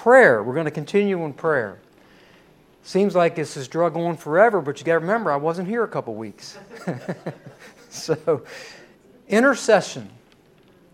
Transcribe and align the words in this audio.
prayer. 0.00 0.42
We're 0.42 0.54
going 0.54 0.64
to 0.64 0.70
continue 0.70 1.22
in 1.26 1.34
prayer. 1.34 1.78
Seems 2.82 3.14
like 3.14 3.34
this 3.34 3.58
is 3.58 3.68
drug 3.68 3.98
on 3.98 4.16
forever, 4.16 4.62
but 4.62 4.80
you 4.80 4.86
got 4.86 4.94
to 4.94 5.00
remember, 5.00 5.30
I 5.30 5.36
wasn't 5.36 5.68
here 5.68 5.84
a 5.84 5.88
couple 5.88 6.14
weeks. 6.14 6.56
so, 7.90 8.42
intercession. 9.28 10.08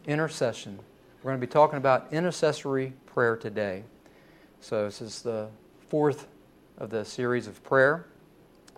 Intercession. 0.08 0.80
We're 1.22 1.30
going 1.30 1.40
to 1.40 1.46
be 1.46 1.50
talking 1.50 1.76
about 1.76 2.08
intercessory 2.10 2.94
prayer 3.06 3.36
today. 3.36 3.84
So, 4.60 4.86
this 4.86 5.00
is 5.00 5.22
the 5.22 5.50
fourth 5.88 6.26
of 6.76 6.90
the 6.90 7.04
series 7.04 7.46
of 7.46 7.62
prayer. 7.62 8.06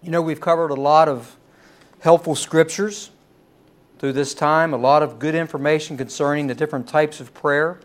You 0.03 0.11
know, 0.11 0.21
we've 0.21 0.43
covered 0.43 0.71
a 0.71 0.81
lot 0.81 1.09
of 1.09 1.35
helpful 2.01 2.35
scriptures 2.35 3.11
through 3.99 4.13
this 4.13 4.35
time, 4.35 4.75
a 4.75 4.79
lot 4.79 5.03
of 5.03 5.19
good 5.19 5.35
information 5.35 5.97
concerning 5.97 6.49
the 6.49 6.55
different 6.55 6.87
types 6.87 7.19
of 7.19 7.33
prayer. 7.33 7.81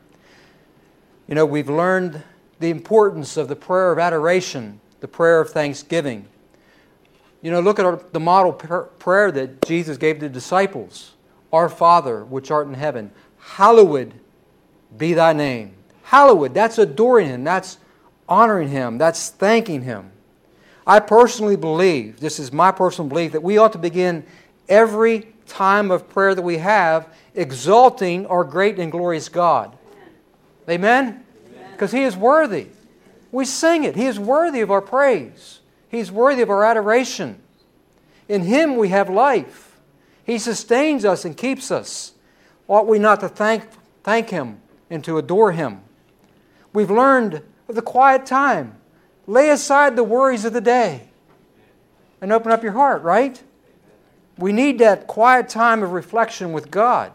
You 1.26 1.36
know, 1.36 1.46
we've 1.46 1.70
learned 1.70 2.22
the 2.64 2.70
importance 2.70 3.36
of 3.36 3.50
the 3.50 3.58
prayer 3.58 3.92
of 3.92 4.00
adoration, 4.00 4.80
the 5.02 5.08
prayer 5.08 5.42
of 5.42 5.50
thanksgiving. 5.50 6.26
You 7.42 7.52
know, 7.52 7.60
look 7.60 7.78
at 7.78 7.86
our, 7.86 8.02
the 8.14 8.22
model 8.22 8.54
prayer 8.54 9.34
that 9.34 9.68
Jesus 9.68 9.98
gave 9.98 10.22
the 10.22 10.30
disciples 10.30 11.12
Our 11.52 11.68
Father, 11.68 12.24
which 12.24 12.52
art 12.52 12.68
in 12.68 12.74
heaven, 12.74 13.12
hallowed 13.38 14.14
be 14.98 15.14
thy 15.14 15.34
name. 15.34 15.74
Hallowed, 16.04 16.54
that's 16.54 16.78
adoring 16.78 17.28
Him, 17.28 17.44
that's 17.44 17.80
honoring 18.30 18.70
Him, 18.70 18.98
that's 18.98 19.30
thanking 19.30 19.82
Him. 19.82 20.12
I 20.88 21.02
personally 21.02 21.58
believe, 21.58 22.22
this 22.22 22.40
is 22.40 22.54
my 22.54 22.72
personal 22.72 23.10
belief, 23.10 23.34
that 23.34 23.44
we 23.44 23.58
ought 23.58 23.74
to 23.74 23.78
begin 23.78 24.24
every 24.70 25.28
time 25.48 25.92
of 25.92 26.08
prayer 26.08 26.34
that 26.34 26.42
we 26.42 26.60
have 26.60 27.14
exalting 27.36 28.26
our 28.28 28.46
great 28.46 28.80
and 28.80 28.90
glorious 28.90 29.28
God. 29.28 29.78
Amen? 30.70 31.23
Because 31.84 31.92
He 31.92 32.04
is 32.04 32.16
worthy. 32.16 32.68
We 33.30 33.44
sing 33.44 33.84
it. 33.84 33.98
He 33.98 34.06
is 34.06 34.18
worthy 34.18 34.62
of 34.62 34.72
our 34.72 34.80
praise, 34.80 35.60
He 35.90 36.00
is 36.00 36.14
worthy 36.14 36.42
of 36.42 36.50
our 36.50 36.64
adoration. 36.64 37.42
In 38.30 38.44
Him 38.44 38.78
we 38.78 38.88
have 38.88 39.10
life. 39.10 39.82
He 40.24 40.38
sustains 40.38 41.04
us 41.04 41.26
and 41.26 41.36
keeps 41.36 41.72
us. 41.72 42.14
Ought 42.70 42.88
we 42.88 43.00
not 43.00 43.20
to 43.20 43.28
thank, 43.28 43.66
thank 44.02 44.30
Him 44.30 44.62
and 44.90 45.04
to 45.04 45.18
adore 45.18 45.52
Him? 45.52 45.82
We've 46.72 46.90
learned 46.90 47.42
of 47.68 47.76
the 47.76 47.82
quiet 47.82 48.26
time. 48.26 48.78
Lay 49.28 49.50
aside 49.50 49.98
the 49.98 50.06
worries 50.06 50.46
of 50.46 50.54
the 50.54 50.62
day 50.62 51.10
and 52.22 52.32
open 52.32 52.54
up 52.54 52.64
your 52.64 52.72
heart, 52.72 53.04
right? 53.04 53.44
We 54.38 54.54
need 54.54 54.80
that 54.80 55.06
quiet 55.08 55.50
time 55.50 55.84
of 55.84 55.92
reflection 55.92 56.54
with 56.54 56.72
God. 56.72 57.12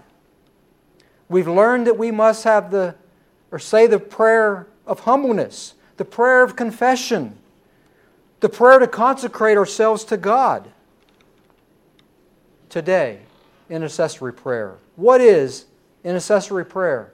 We've 1.31 1.49
learned 1.49 1.87
that 1.87 1.97
we 1.97 2.11
must 2.11 2.45
have 2.45 2.71
the, 2.71 2.97
or 3.51 3.59
say 3.59 3.87
the 3.87 3.99
prayer 3.99 4.67
of 4.87 5.01
humbleness, 5.01 5.75
the 5.97 6.05
prayer 6.05 6.43
of 6.43 6.57
confession, 6.57 7.37
the 8.41 8.49
prayer 8.49 8.79
to 8.79 8.87
consecrate 8.87 9.57
ourselves 9.57 10.05
to 10.05 10.17
God. 10.17 10.71
Today, 12.69 13.21
intercessory 13.71 14.33
prayer. 14.33 14.77
What 14.97 15.21
is 15.21 15.67
intercessory 16.05 16.65
prayer? 16.65 17.13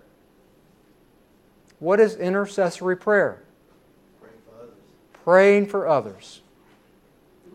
What 1.78 2.00
is 2.00 2.16
intercessory 2.16 2.96
prayer? 2.96 3.42
Praying 4.20 4.38
for 4.44 4.56
others. 4.56 4.74
Praying 5.24 5.66
for 5.66 5.88
others. 5.88 6.40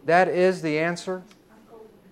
That 0.05 0.27
is 0.27 0.61
the 0.61 0.79
answer 0.79 1.23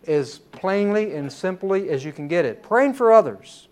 as 0.05 0.39
plainly 0.39 1.15
and 1.15 1.31
simply 1.31 1.89
as 1.89 2.05
you 2.05 2.11
can 2.11 2.27
get 2.27 2.45
it. 2.45 2.63
Praying 2.63 2.93
for 2.93 3.11
others. 3.11 3.67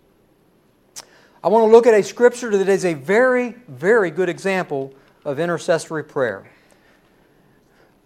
I 1.46 1.48
want 1.48 1.70
to 1.70 1.72
look 1.72 1.86
at 1.86 1.94
a 1.94 2.02
scripture 2.02 2.58
that 2.58 2.68
is 2.68 2.86
a 2.86 2.96
very, 2.96 3.52
very 3.68 4.10
good 4.10 4.30
example 4.30 4.96
of 5.24 5.40
intercessory 5.40 6.04
prayer. 6.04 6.50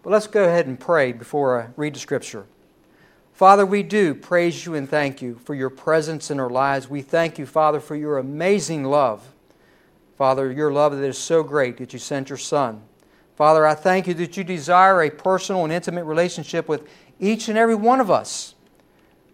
But 0.04 0.09
let's 0.09 0.28
go 0.28 0.44
ahead 0.44 0.68
and 0.68 0.78
pray 0.78 1.14
before 1.14 1.62
I 1.62 1.70
read 1.78 1.95
the 1.95 2.00
scripture. 2.00 2.48
Father, 3.32 3.66
we 3.66 3.82
do 3.82 4.14
praise 4.14 4.66
you 4.66 4.76
and 4.76 4.89
thank 4.89 5.22
you 5.22 5.39
for 5.45 5.55
your 5.55 5.70
presence 5.70 6.30
in 6.30 6.38
our 6.38 6.49
lives. 6.49 6.89
We 6.89 7.02
thank 7.02 7.39
you, 7.39 7.45
Father, 7.45 7.80
for 7.80 7.95
your 7.95 8.17
amazing 8.17 8.83
love. 8.83 9.26
Father, 10.17 10.52
your 10.52 10.73
love 10.73 10.98
that 10.98 11.05
is 11.05 11.17
so 11.17 11.42
great 11.42 11.78
that 11.78 11.94
you 11.94 11.99
sent 11.99 12.28
your 12.28 12.38
Son. 12.38 12.82
Father, 13.38 13.66
I 13.66 13.73
thank 13.73 14.05
you 14.08 14.14
that 14.16 14.36
you 14.36 14.44
desire 14.44 15.02
a 15.02 15.10
personal 15.10 15.64
and 15.64 15.72
intimate 15.72 16.04
relationship 16.04 16.67
with 16.67 16.89
each 17.22 17.48
and 17.48 17.58
every 17.58 17.76
one 17.76 18.02
of 18.02 18.11
us. 18.11 18.54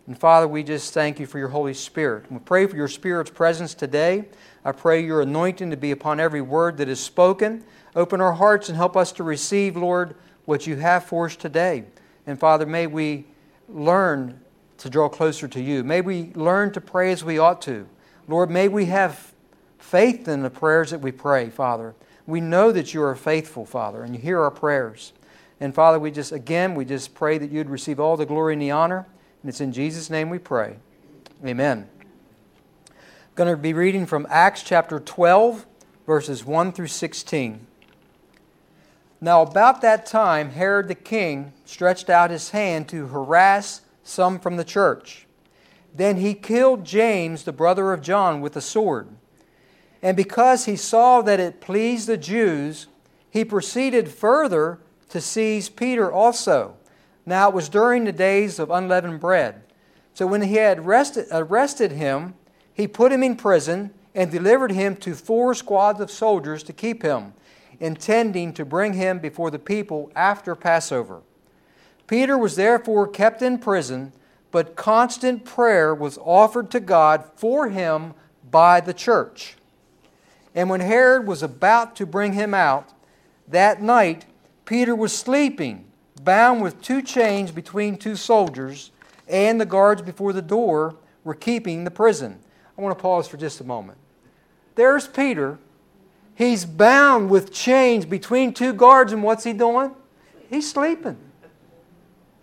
And 0.08 0.18
Father, 0.18 0.48
we 0.48 0.64
just 0.64 0.94
thank 0.94 1.20
you 1.20 1.26
for 1.26 1.40
your 1.40 1.48
Holy 1.48 1.74
Spirit. 1.74 2.32
We 2.32 2.38
pray 2.40 2.68
for 2.68 2.76
your 2.76 2.88
Spirit's 2.88 3.32
presence 3.32 3.74
today. 3.74 4.26
I 4.64 4.72
pray 4.72 5.04
your 5.04 5.22
anointing 5.22 5.72
to 5.72 5.78
be 5.78 5.92
upon 5.92 6.20
every 6.20 6.42
word 6.42 6.78
that 6.78 6.88
is 6.88 7.00
spoken. 7.00 7.64
Open 7.96 8.22
our 8.22 8.34
hearts 8.34 8.70
and 8.70 8.76
help 8.76 8.96
us 8.96 9.12
to 9.14 9.24
receive, 9.24 9.76
Lord, 9.76 10.16
what 10.46 10.68
you 10.68 10.76
have 10.76 11.06
for 11.06 11.26
us 11.26 11.36
today. 11.36 11.86
And 12.28 12.40
Father, 12.40 12.66
may 12.68 12.86
we 12.86 13.26
learn 13.68 14.40
to 14.78 14.90
draw 14.90 15.10
closer 15.10 15.48
to 15.48 15.62
you. 15.62 15.84
May 15.84 16.02
we 16.02 16.32
learn 16.36 16.72
to 16.74 16.82
pray 16.82 17.12
as 17.12 17.24
we 17.24 17.40
ought 17.40 17.62
to. 17.64 17.88
Lord, 18.28 18.52
may 18.52 18.68
we 18.68 18.86
have 18.86 19.34
faith 19.80 20.28
in 20.28 20.44
the 20.44 20.50
prayers 20.50 20.92
that 20.92 21.02
we 21.02 21.12
pray, 21.12 21.50
Father. 21.50 21.96
We 22.28 22.42
know 22.42 22.72
that 22.72 22.94
you 22.94 23.02
are 23.04 23.16
faithful, 23.16 23.66
Father, 23.66 24.04
and 24.04 24.16
you 24.16 24.22
hear 24.22 24.42
our 24.42 24.52
prayers. 24.52 25.14
And 25.60 25.74
Father, 25.74 26.00
we 26.00 26.12
just, 26.12 26.32
again, 26.32 26.76
we 26.76 26.86
just 26.86 27.16
pray 27.16 27.38
that 27.38 27.52
you'd 27.52 27.70
receive 27.70 28.00
all 28.00 28.18
the 28.18 28.26
glory 28.26 28.54
and 28.54 28.62
the 28.62 28.72
honor. 28.72 29.08
And 29.46 29.50
it's 29.52 29.62
in 29.62 29.74
Jesus' 29.74 30.10
name 30.10 30.32
we 30.32 30.40
pray. 30.40 30.78
Amen. 31.46 31.88
I'm 32.90 32.96
going 33.36 33.48
to 33.48 33.56
be 33.56 33.74
reading 33.74 34.08
from 34.08 34.26
Acts 34.28 34.64
chapter 34.64 35.00
12, 35.00 35.68
verses 36.08 36.44
1 36.44 36.72
through 36.72 36.88
16. 36.88 37.68
Now, 39.22 39.44
about 39.44 39.82
that 39.82 40.08
time, 40.08 40.50
Herod 40.50 40.88
the 40.88 40.96
king 40.96 41.54
stretched 41.64 42.10
out 42.10 42.32
his 42.32 42.50
hand 42.50 42.90
to 42.90 43.06
harass 43.06 43.82
some 44.02 44.40
from 44.40 44.58
the 44.58 44.64
church. 44.64 45.28
Then 45.94 46.18
he 46.18 46.34
killed 46.34 46.84
James, 46.84 47.44
the 47.44 47.54
brother 47.54 47.94
of 47.94 48.02
John, 48.02 48.42
with 48.42 48.56
a 48.56 48.62
sword. 48.62 49.10
And 50.02 50.18
because 50.18 50.66
he 50.66 50.76
saw 50.76 51.22
that 51.22 51.40
it 51.40 51.62
pleased 51.62 52.08
the 52.08 52.18
Jews, 52.18 52.88
he 53.30 53.46
proceeded 53.46 54.10
further 54.10 54.80
to 55.10 55.22
seize 55.22 55.70
Peter 55.70 56.12
also. 56.12 56.78
Now 57.25 57.50
it 57.50 57.56
was 57.56 57.69
during 57.69 58.03
the 58.03 58.12
days 58.12 58.59
of 58.59 58.69
unleavened 58.69 59.19
bread. 59.19 59.63
So 60.13 60.28
when 60.28 60.44
he 60.44 60.56
had 60.56 60.80
arrested, 60.80 61.28
arrested 61.31 61.91
uh, 61.91 61.96
him, 61.96 62.34
he 62.74 62.88
put 62.88 63.12
him 63.12 63.24
in 63.24 63.36
prison 63.36 63.94
and 64.13 64.31
delivered 64.31 64.72
him 64.72 64.96
to 64.97 65.13
four 65.13 65.53
squads 65.53 66.00
of 66.00 66.09
soldiers 66.09 66.64
to 66.64 66.74
keep 66.74 67.03
him, 67.03 67.34
intending 67.80 68.53
to 68.53 68.64
bring 68.64 68.94
him 68.94 69.19
before 69.19 69.52
the 69.52 69.59
people 69.59 70.12
after 70.16 70.56
Passover. 70.56 71.22
Peter 72.08 72.38
was 72.38 72.56
therefore 72.56 73.08
kept 73.08 73.41
in 73.41 73.58
prison, 73.58 74.14
but 74.52 74.75
constant 74.75 75.44
prayer 75.44 75.94
was 75.94 76.18
offered 76.19 76.72
to 76.72 76.80
God 76.80 77.25
for 77.35 77.69
him 77.69 78.14
by 78.50 78.80
the 78.80 78.94
church. 78.94 79.58
And 80.53 80.69
when 80.69 80.80
Herod 80.80 81.28
was 81.28 81.44
about 81.44 81.96
to 81.97 82.06
bring 82.06 82.34
him 82.34 82.53
out, 82.53 82.94
that 83.47 83.81
night 83.81 84.25
Peter 84.64 84.96
was 84.96 85.12
sleeping, 85.12 85.85
bound 86.25 86.62
with 86.62 86.81
two 86.81 87.02
chains 87.02 87.52
between 87.52 87.97
two 87.97 88.16
soldiers, 88.16 88.91
and 89.28 89.62
the 89.62 89.66
guards 89.66 90.02
before 90.02 90.34
the 90.34 90.41
door 90.41 90.96
were 91.24 91.34
keeping 91.34 91.84
the 91.84 91.91
prison. 91.91 92.40
I 92.78 92.81
want 92.81 92.97
to 92.97 93.02
pause 93.02 93.28
for 93.28 93.38
just 93.38 93.62
a 93.62 93.63
moment. 93.63 93.97
There's 94.75 95.08
Peter. 95.08 95.58
He's 96.34 96.66
bound 96.66 97.30
with 97.30 97.53
chains 97.53 98.06
between 98.06 98.53
two 98.53 98.74
guards, 98.74 99.14
and 99.14 99.24
what's 99.24 99.46
he 99.46 99.53
doing? 99.53 99.91
He's 100.50 100.69
sleeping. 100.69 101.18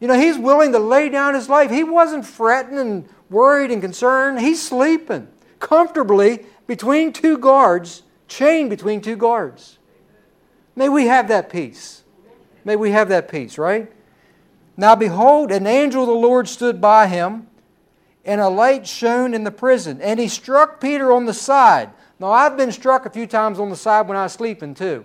You 0.00 0.08
know, 0.08 0.18
he's 0.18 0.38
willing 0.38 0.72
to 0.72 0.78
lay 0.78 1.10
down 1.10 1.34
his 1.34 1.48
life. 1.48 1.70
He 1.70 1.84
wasn't 1.84 2.24
fretting 2.24 2.78
and 2.78 3.08
worried 3.28 3.70
and 3.70 3.82
concerned. 3.82 4.40
He's 4.40 4.66
sleeping 4.66 5.28
comfortably 5.60 6.44
between 6.66 7.12
two 7.12 7.38
guards, 7.38 8.02
chained 8.26 8.70
between 8.70 9.00
two 9.00 9.16
guards. 9.16 9.78
May 10.74 10.88
we 10.88 11.06
have 11.06 11.28
that 11.28 11.50
peace. 11.50 12.01
May 12.64 12.76
we 12.76 12.90
have 12.90 13.08
that 13.08 13.28
peace, 13.28 13.58
right? 13.58 13.90
Now 14.76 14.94
behold, 14.94 15.50
an 15.52 15.66
angel 15.66 16.02
of 16.02 16.08
the 16.08 16.14
Lord 16.14 16.48
stood 16.48 16.80
by 16.80 17.06
him, 17.06 17.46
and 18.24 18.40
a 18.40 18.48
light 18.48 18.86
shone 18.86 19.34
in 19.34 19.44
the 19.44 19.50
prison, 19.50 20.00
and 20.00 20.18
he 20.20 20.28
struck 20.28 20.80
Peter 20.80 21.12
on 21.12 21.26
the 21.26 21.34
side. 21.34 21.90
Now 22.18 22.30
I've 22.30 22.56
been 22.56 22.72
struck 22.72 23.04
a 23.04 23.10
few 23.10 23.26
times 23.26 23.58
on 23.58 23.68
the 23.68 23.76
side 23.76 24.08
when 24.08 24.16
I 24.16 24.24
was 24.24 24.32
sleeping 24.32 24.74
too. 24.74 25.04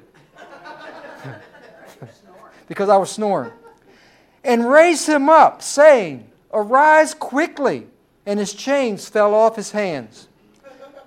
because 2.68 2.90
I 2.90 2.98
was 2.98 3.10
snoring. 3.10 3.52
And 4.44 4.70
raised 4.70 5.08
him 5.08 5.30
up, 5.30 5.62
saying, 5.62 6.30
Arise 6.54 7.14
quickly. 7.14 7.88
And 8.26 8.40
his 8.40 8.54
chains 8.54 9.08
fell 9.08 9.34
off 9.34 9.56
his 9.56 9.72
hands. 9.72 10.28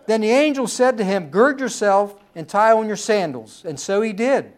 Then 0.07 0.23
the 0.23 0.31
angel 0.31 0.67
said 0.67 0.97
to 0.99 1.05
him, 1.05 1.29
Gird 1.29 1.61
yourself 1.61 2.15
and 2.35 2.49
tie 2.49 2.73
on 2.73 2.87
your 2.87 2.97
sandals. 2.97 3.63
And 3.65 3.79
so 3.79 4.01
he 4.01 4.13
did. 4.13 4.53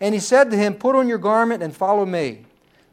And 0.00 0.14
he 0.14 0.20
said 0.20 0.50
to 0.50 0.56
him, 0.56 0.74
Put 0.74 0.96
on 0.96 1.08
your 1.08 1.18
garment 1.18 1.62
and 1.62 1.74
follow 1.74 2.06
me. 2.06 2.44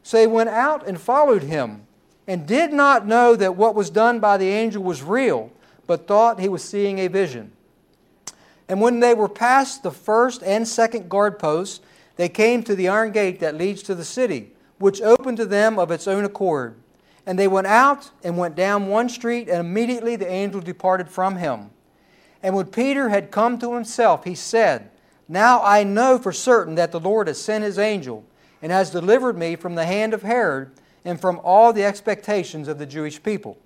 So 0.03 0.19
he 0.19 0.27
went 0.27 0.49
out 0.49 0.87
and 0.87 0.99
followed 0.99 1.43
him, 1.43 1.85
and 2.27 2.47
did 2.47 2.73
not 2.73 3.07
know 3.07 3.35
that 3.35 3.55
what 3.55 3.75
was 3.75 3.89
done 3.89 4.19
by 4.19 4.37
the 4.37 4.49
angel 4.49 4.83
was 4.83 5.01
real, 5.01 5.51
but 5.87 6.07
thought 6.07 6.39
he 6.39 6.49
was 6.49 6.63
seeing 6.63 6.99
a 6.99 7.07
vision. 7.07 7.51
And 8.67 8.81
when 8.81 8.99
they 8.99 9.13
were 9.13 9.29
past 9.29 9.83
the 9.83 9.91
first 9.91 10.41
and 10.43 10.67
second 10.67 11.09
guard 11.09 11.37
posts, 11.37 11.81
they 12.15 12.29
came 12.29 12.63
to 12.63 12.75
the 12.75 12.87
iron 12.87 13.11
gate 13.11 13.39
that 13.39 13.55
leads 13.55 13.83
to 13.83 13.95
the 13.95 14.05
city, 14.05 14.51
which 14.79 15.01
opened 15.01 15.37
to 15.37 15.45
them 15.45 15.77
of 15.77 15.91
its 15.91 16.07
own 16.07 16.25
accord. 16.25 16.75
And 17.25 17.37
they 17.37 17.47
went 17.47 17.67
out 17.67 18.11
and 18.23 18.37
went 18.37 18.55
down 18.55 18.87
one 18.87 19.09
street, 19.09 19.49
and 19.49 19.59
immediately 19.59 20.15
the 20.15 20.29
angel 20.29 20.61
departed 20.61 21.09
from 21.09 21.37
him. 21.37 21.71
And 22.41 22.55
when 22.55 22.67
Peter 22.67 23.09
had 23.09 23.31
come 23.31 23.57
to 23.59 23.73
himself, 23.73 24.23
he 24.23 24.35
said, 24.35 24.91
Now 25.27 25.61
I 25.63 25.83
know 25.83 26.17
for 26.17 26.31
certain 26.31 26.75
that 26.75 26.91
the 26.91 26.99
Lord 26.99 27.27
has 27.27 27.41
sent 27.41 27.63
his 27.63 27.79
angel 27.79 28.25
and 28.61 28.71
has 28.71 28.91
delivered 28.91 29.37
me 29.37 29.55
from 29.55 29.75
the 29.75 29.85
hand 29.85 30.13
of 30.13 30.21
Herod 30.21 30.71
and 31.03 31.19
from 31.19 31.39
all 31.43 31.73
the 31.73 31.83
expectations 31.83 32.67
of 32.67 32.77
the 32.77 32.85
Jewish 32.85 33.21
people. 33.21 33.57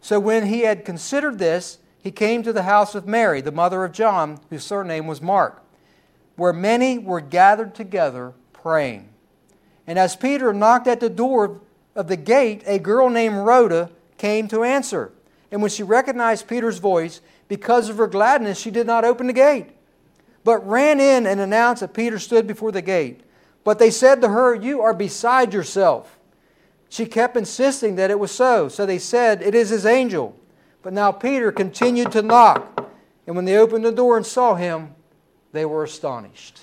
So 0.00 0.20
when 0.20 0.46
he 0.46 0.60
had 0.60 0.84
considered 0.84 1.38
this, 1.38 1.78
he 2.02 2.10
came 2.10 2.42
to 2.42 2.52
the 2.52 2.64
house 2.64 2.94
of 2.94 3.06
Mary, 3.06 3.40
the 3.40 3.50
mother 3.50 3.84
of 3.84 3.92
John, 3.92 4.38
whose 4.50 4.64
surname 4.64 5.06
was 5.06 5.22
Mark, 5.22 5.62
where 6.36 6.52
many 6.52 6.98
were 6.98 7.22
gathered 7.22 7.74
together 7.74 8.34
praying. 8.52 9.08
And 9.86 9.98
as 9.98 10.16
Peter 10.16 10.52
knocked 10.52 10.86
at 10.86 11.00
the 11.00 11.08
door 11.08 11.60
of 11.94 12.08
the 12.08 12.16
gate, 12.16 12.62
a 12.66 12.78
girl 12.78 13.08
named 13.08 13.36
Rhoda 13.36 13.90
came 14.18 14.48
to 14.48 14.64
answer. 14.64 15.12
And 15.50 15.62
when 15.62 15.70
she 15.70 15.82
recognized 15.82 16.48
Peter's 16.48 16.78
voice, 16.78 17.20
because 17.48 17.88
of 17.88 17.98
her 17.98 18.06
gladness, 18.06 18.58
she 18.58 18.70
did 18.70 18.86
not 18.86 19.04
open 19.04 19.26
the 19.26 19.32
gate, 19.32 19.68
but 20.44 20.66
ran 20.66 21.00
in 21.00 21.26
and 21.26 21.40
announced 21.40 21.80
that 21.80 21.94
Peter 21.94 22.18
stood 22.18 22.46
before 22.46 22.70
the 22.70 22.82
gate. 22.82 23.22
But 23.64 23.78
they 23.78 23.90
said 23.90 24.20
to 24.20 24.28
her, 24.28 24.54
You 24.54 24.82
are 24.82 24.94
beside 24.94 25.54
yourself. 25.54 26.18
She 26.90 27.06
kept 27.06 27.36
insisting 27.36 27.96
that 27.96 28.10
it 28.10 28.18
was 28.18 28.30
so. 28.30 28.68
So 28.68 28.86
they 28.86 28.98
said, 28.98 29.42
It 29.42 29.54
is 29.54 29.70
his 29.70 29.86
angel. 29.86 30.38
But 30.82 30.92
now 30.92 31.10
Peter 31.10 31.50
continued 31.50 32.12
to 32.12 32.22
knock. 32.22 32.90
And 33.26 33.34
when 33.34 33.46
they 33.46 33.56
opened 33.56 33.86
the 33.86 33.90
door 33.90 34.18
and 34.18 34.26
saw 34.26 34.54
him, 34.54 34.94
they 35.52 35.64
were 35.64 35.82
astonished. 35.82 36.60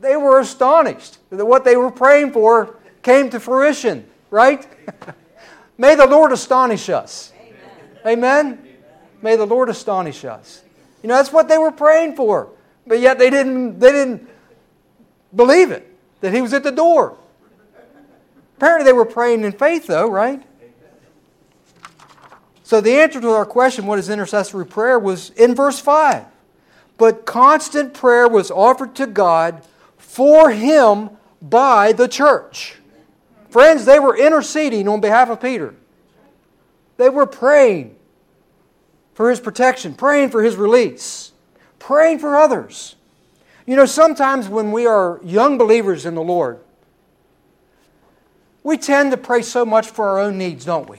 They 0.00 0.16
were 0.16 0.40
astonished 0.40 1.18
that 1.30 1.46
what 1.46 1.64
they 1.64 1.76
were 1.76 1.92
praying 1.92 2.32
for 2.32 2.76
came 3.02 3.30
to 3.30 3.38
fruition, 3.40 4.04
right? 4.30 4.66
May 5.78 5.94
the 5.94 6.06
Lord 6.06 6.32
astonish 6.32 6.88
us. 6.88 7.32
Amen. 8.04 8.58
Amen? 8.58 8.68
May 9.22 9.36
the 9.36 9.46
Lord 9.46 9.68
astonish 9.68 10.24
us. 10.24 10.62
You 11.06 11.10
know, 11.10 11.18
that's 11.18 11.32
what 11.32 11.46
they 11.46 11.56
were 11.56 11.70
praying 11.70 12.16
for. 12.16 12.48
But 12.84 12.98
yet 12.98 13.16
they 13.16 13.30
didn't, 13.30 13.78
they 13.78 13.92
didn't 13.92 14.28
believe 15.32 15.70
it, 15.70 15.88
that 16.20 16.34
he 16.34 16.42
was 16.42 16.52
at 16.52 16.64
the 16.64 16.72
door. 16.72 17.16
Apparently 18.56 18.84
they 18.84 18.92
were 18.92 19.04
praying 19.04 19.44
in 19.44 19.52
faith, 19.52 19.86
though, 19.86 20.10
right? 20.10 20.42
So 22.64 22.80
the 22.80 22.96
answer 22.96 23.20
to 23.20 23.28
our 23.30 23.46
question, 23.46 23.86
what 23.86 24.00
is 24.00 24.10
intercessory 24.10 24.66
prayer, 24.66 24.98
was 24.98 25.30
in 25.30 25.54
verse 25.54 25.78
5. 25.78 26.24
But 26.98 27.24
constant 27.24 27.94
prayer 27.94 28.26
was 28.26 28.50
offered 28.50 28.96
to 28.96 29.06
God 29.06 29.62
for 29.98 30.50
him 30.50 31.10
by 31.40 31.92
the 31.92 32.08
church. 32.08 32.78
Friends, 33.50 33.84
they 33.84 34.00
were 34.00 34.16
interceding 34.16 34.88
on 34.88 35.00
behalf 35.00 35.30
of 35.30 35.40
Peter. 35.40 35.76
They 36.96 37.10
were 37.10 37.26
praying 37.26 37.95
for 39.16 39.30
his 39.30 39.40
protection, 39.40 39.94
praying 39.94 40.28
for 40.28 40.42
his 40.42 40.56
release, 40.56 41.32
praying 41.78 42.18
for 42.18 42.36
others. 42.36 42.96
You 43.64 43.74
know, 43.74 43.86
sometimes 43.86 44.46
when 44.46 44.72
we 44.72 44.84
are 44.84 45.20
young 45.24 45.56
believers 45.56 46.04
in 46.04 46.14
the 46.14 46.22
Lord, 46.22 46.60
we 48.62 48.76
tend 48.76 49.12
to 49.12 49.16
pray 49.16 49.40
so 49.40 49.64
much 49.64 49.88
for 49.88 50.06
our 50.06 50.18
own 50.18 50.36
needs, 50.36 50.66
don't 50.66 50.86
we? 50.86 50.98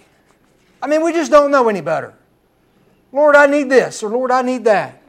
I 0.81 0.88
mean, 0.88 1.04
we 1.04 1.14
just 1.14 1.30
don't 1.30 1.52
know 1.52 1.69
any 1.69 1.81
better. 1.81 2.16
Lord, 3.12 3.36
I 3.36 3.46
need 3.46 3.69
this, 3.69 4.02
or 4.02 4.10
Lord, 4.10 4.31
I 4.31 4.42
need 4.42 4.64
that. 4.64 5.00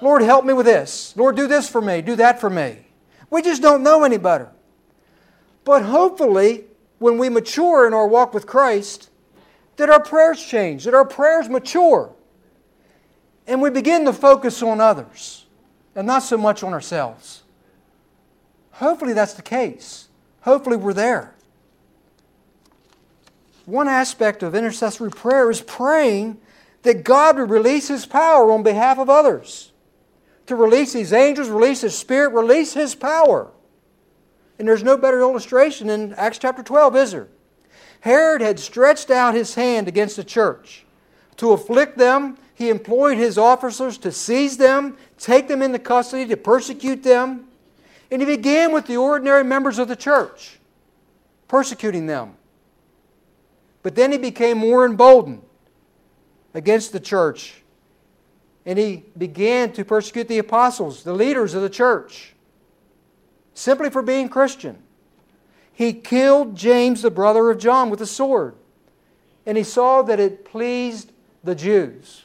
Lord, 0.00 0.22
help 0.22 0.46
me 0.46 0.54
with 0.54 0.64
this. 0.64 1.14
Lord, 1.14 1.36
do 1.36 1.46
this 1.46 1.68
for 1.68 1.82
me, 1.82 2.00
do 2.00 2.16
that 2.16 2.40
for 2.40 2.48
me. 2.48 2.78
We 3.28 3.42
just 3.42 3.60
don't 3.60 3.82
know 3.82 4.04
any 4.04 4.16
better. 4.16 4.50
But 5.64 5.82
hopefully, 5.82 6.64
when 6.98 7.18
we 7.18 7.28
mature 7.28 7.86
in 7.86 7.92
our 7.92 8.06
walk 8.06 8.32
with 8.32 8.46
Christ, 8.46 9.10
that 9.76 9.90
our 9.90 10.02
prayers 10.02 10.42
change, 10.42 10.84
that 10.84 10.94
our 10.94 11.04
prayers 11.04 11.50
mature, 11.50 12.14
and 13.46 13.60
we 13.60 13.70
begin 13.70 14.04
to 14.04 14.12
focus 14.12 14.62
on 14.62 14.80
others 14.80 15.46
and 15.94 16.06
not 16.06 16.22
so 16.22 16.36
much 16.36 16.62
on 16.62 16.72
ourselves. 16.72 17.42
Hopefully, 18.72 19.12
that's 19.12 19.34
the 19.34 19.42
case. 19.42 20.08
Hopefully, 20.40 20.76
we're 20.76 20.92
there 20.92 21.34
one 23.66 23.88
aspect 23.88 24.42
of 24.42 24.54
intercessory 24.54 25.10
prayer 25.10 25.50
is 25.50 25.60
praying 25.60 26.38
that 26.82 27.04
God 27.04 27.38
would 27.38 27.50
release 27.50 27.88
His 27.88 28.06
power 28.06 28.50
on 28.50 28.62
behalf 28.62 28.98
of 28.98 29.08
others. 29.08 29.72
To 30.46 30.56
release 30.56 30.92
these 30.92 31.12
angels, 31.12 31.48
release 31.48 31.82
His 31.82 31.96
Spirit, 31.96 32.32
release 32.32 32.74
His 32.74 32.94
power. 32.94 33.50
And 34.58 34.66
there's 34.66 34.82
no 34.82 34.96
better 34.96 35.20
illustration 35.20 35.88
in 35.88 36.12
Acts 36.14 36.38
chapter 36.38 36.62
12, 36.62 36.96
is 36.96 37.12
there? 37.12 37.28
Herod 38.00 38.42
had 38.42 38.58
stretched 38.58 39.10
out 39.10 39.34
his 39.34 39.54
hand 39.54 39.86
against 39.86 40.16
the 40.16 40.24
church. 40.24 40.84
To 41.36 41.52
afflict 41.52 41.96
them, 41.96 42.36
he 42.54 42.68
employed 42.68 43.18
his 43.18 43.38
officers 43.38 43.98
to 43.98 44.12
seize 44.12 44.56
them, 44.56 44.96
take 45.18 45.48
them 45.48 45.62
into 45.62 45.78
custody, 45.78 46.26
to 46.26 46.36
persecute 46.36 47.02
them. 47.02 47.46
And 48.10 48.20
he 48.20 48.26
began 48.26 48.72
with 48.72 48.86
the 48.86 48.96
ordinary 48.96 49.42
members 49.42 49.78
of 49.78 49.88
the 49.88 49.96
church, 49.96 50.58
persecuting 51.48 52.06
them. 52.06 52.34
But 53.82 53.94
then 53.94 54.12
he 54.12 54.18
became 54.18 54.58
more 54.58 54.84
emboldened 54.84 55.42
against 56.54 56.92
the 56.92 57.00
church. 57.00 57.62
And 58.64 58.78
he 58.78 59.04
began 59.18 59.72
to 59.72 59.84
persecute 59.84 60.28
the 60.28 60.38
apostles, 60.38 61.02
the 61.02 61.14
leaders 61.14 61.54
of 61.54 61.62
the 61.62 61.70
church, 61.70 62.34
simply 63.54 63.90
for 63.90 64.02
being 64.02 64.28
Christian. 64.28 64.78
He 65.72 65.94
killed 65.94 66.54
James, 66.54 67.02
the 67.02 67.10
brother 67.10 67.50
of 67.50 67.58
John, 67.58 67.90
with 67.90 68.00
a 68.02 68.06
sword. 68.06 68.54
And 69.46 69.56
he 69.56 69.64
saw 69.64 70.02
that 70.02 70.20
it 70.20 70.44
pleased 70.44 71.10
the 71.42 71.54
Jews. 71.54 72.24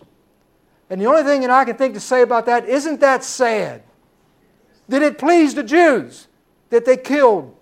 And 0.90 1.02
the 1.02 1.06
only 1.06 1.24
thing 1.24 1.42
that 1.42 1.50
I 1.50 1.66
can 1.66 1.76
think 1.76 1.94
to 1.96 2.00
say 2.00 2.22
about 2.22 2.46
that, 2.46 2.68
isn't 2.68 3.02
that 3.02 3.24
sad? 3.24 3.84
Did 4.90 5.02
it 5.02 5.18
please 5.18 5.54
the 5.54 5.64
Jews 5.64 6.28
that 6.70 6.86
they 6.86 6.98
killed 6.98 7.58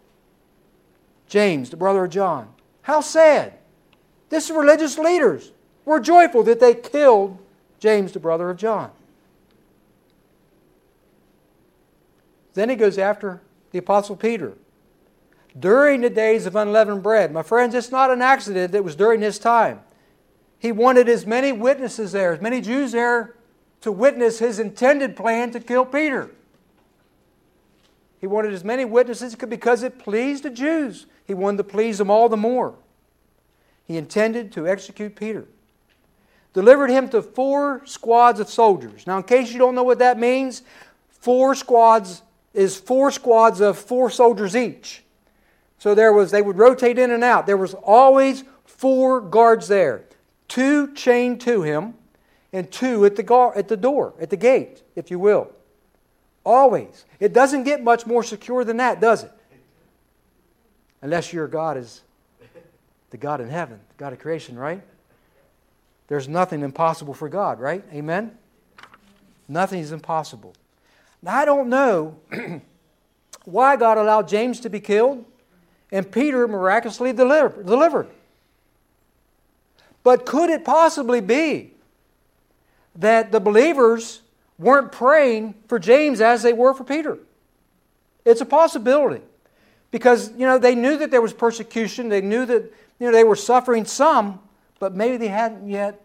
James, 1.28 1.70
the 1.70 1.78
brother 1.78 2.06
of 2.06 2.12
John. 2.12 2.50
How 2.84 3.02
sad. 3.02 3.54
This 4.30 4.48
These 4.48 4.56
religious 4.56 4.98
leaders 4.98 5.52
were 5.86 6.00
joyful 6.00 6.44
that 6.44 6.60
they 6.60 6.74
killed 6.74 7.38
James, 7.80 8.12
the 8.12 8.20
brother 8.20 8.50
of 8.50 8.58
John. 8.58 8.92
Then 12.54 12.70
he 12.70 12.76
goes 12.76 12.98
after 12.98 13.42
the 13.72 13.80
Apostle 13.80 14.16
Peter. 14.16 14.54
During 15.58 16.02
the 16.02 16.10
days 16.10 16.46
of 16.46 16.56
unleavened 16.56 17.04
bread, 17.04 17.32
my 17.32 17.44
friends, 17.44 17.76
it's 17.76 17.92
not 17.92 18.12
an 18.12 18.22
accident 18.22 18.72
that 18.72 18.84
was 18.84 18.96
during 18.96 19.20
this 19.20 19.40
time. 19.40 19.82
He 20.66 20.72
wanted 20.72 21.08
as 21.08 21.28
many 21.28 21.52
witnesses 21.52 22.12
there, 22.12 22.34
as 22.34 22.42
many 22.42 22.60
Jews 22.60 22.92
there, 22.92 23.36
to 23.82 23.92
witness 23.92 24.40
his 24.40 24.58
intended 24.58 25.16
plan 25.16 25.52
to 25.52 25.60
kill 25.60 25.86
Peter. 25.86 26.32
He 28.20 28.26
wanted 28.26 28.52
as 28.52 28.64
many 28.64 28.84
witnesses 28.84 29.36
because 29.36 29.84
it 29.84 30.00
pleased 30.00 30.42
the 30.42 30.50
Jews. 30.50 31.06
He 31.24 31.36
wanted 31.36 31.58
to 31.58 31.66
please 31.66 32.00
them 32.00 32.10
all 32.10 32.30
the 32.30 32.36
more 32.36 32.74
he 33.84 33.96
intended 33.96 34.52
to 34.54 34.68
execute 34.68 35.16
Peter. 35.16 35.46
Delivered 36.54 36.90
him 36.90 37.10
to 37.10 37.22
four 37.22 37.86
squads 37.86 38.40
of 38.40 38.50
soldiers. 38.50 39.06
Now, 39.06 39.18
in 39.18 39.24
case 39.24 39.52
you 39.52 39.60
don't 39.60 39.76
know 39.76 39.84
what 39.84 40.00
that 40.00 40.18
means, 40.18 40.64
four 41.10 41.54
squads 41.54 42.24
is 42.56 42.76
four 42.76 43.12
squads 43.12 43.62
of 43.62 43.78
four 43.78 44.10
soldiers 44.10 44.56
each. 44.56 45.04
So 45.78 45.94
there 45.94 46.12
was 46.12 46.32
they 46.32 46.42
would 46.42 46.58
rotate 46.58 46.98
in 46.98 47.12
and 47.12 47.24
out. 47.24 47.46
There 47.46 47.56
was 47.56 47.76
always 47.76 48.46
four 48.66 49.22
guards 49.22 49.68
there. 49.68 50.06
Two 50.48 50.94
chained 50.94 51.42
to 51.42 51.64
him 51.64 51.96
and 52.54 52.72
two 52.72 53.06
at 53.06 53.16
the 53.16 53.24
guard, 53.24 53.58
at 53.58 53.68
the 53.68 53.78
door, 53.78 54.14
at 54.20 54.30
the 54.30 54.38
gate, 54.38 54.84
if 54.96 55.12
you 55.12 55.20
will. 55.20 55.52
Always. 56.46 57.06
It 57.20 57.34
doesn't 57.34 57.64
get 57.64 57.84
much 57.84 58.06
more 58.06 58.24
secure 58.24 58.64
than 58.64 58.78
that, 58.78 59.02
does 59.02 59.24
it? 59.24 59.32
Unless 61.02 61.34
your 61.34 61.48
God 61.48 61.78
is 61.78 62.02
the 63.10 63.18
God 63.18 63.42
in 63.42 63.50
heaven, 63.50 63.80
the 63.90 63.96
God 63.98 64.14
of 64.14 64.20
creation, 64.20 64.58
right? 64.58 64.82
There's 66.08 66.28
nothing 66.28 66.62
impossible 66.62 67.14
for 67.14 67.30
God, 67.30 67.60
right? 67.60 67.84
Amen? 67.94 68.38
Nothing 69.48 69.80
is 69.80 69.92
impossible. 69.92 70.54
Now, 71.22 71.36
I 71.38 71.46
don't 71.46 71.70
know 71.70 72.20
why 73.46 73.76
God 73.76 73.98
allowed 73.98 74.28
James 74.28 74.60
to 74.62 74.70
be 74.70 74.80
killed 74.80 75.26
and 75.92 76.12
Peter 76.12 76.48
miraculously 76.48 77.14
delivered. 77.14 78.08
But 80.06 80.28
could 80.28 80.52
it 80.52 80.64
possibly 80.64 81.20
be 81.20 81.74
that 82.98 83.32
the 83.32 83.40
believers 83.40 84.22
weren't 84.60 84.92
praying 84.92 85.56
for 85.68 85.80
James 85.80 86.22
as 86.22 86.44
they 86.44 86.54
were 86.54 86.76
for 86.76 86.84
Peter? 86.84 87.18
It's 88.24 88.40
a 88.40 88.46
possibility. 88.46 89.24
Because, 89.90 90.32
you 90.34 90.46
know, 90.46 90.60
they 90.60 90.76
knew 90.76 90.96
that 91.00 91.10
there 91.10 91.24
was 91.24 91.34
persecution, 91.34 92.10
they 92.10 92.22
knew 92.22 92.46
that 92.46 92.72
you 93.00 93.08
know, 93.08 93.12
they 93.12 93.24
were 93.24 93.36
suffering 93.36 93.84
some, 93.84 94.40
but 94.78 94.94
maybe 94.94 95.18
they 95.18 95.28
hadn't 95.28 95.68
yet 95.68 96.00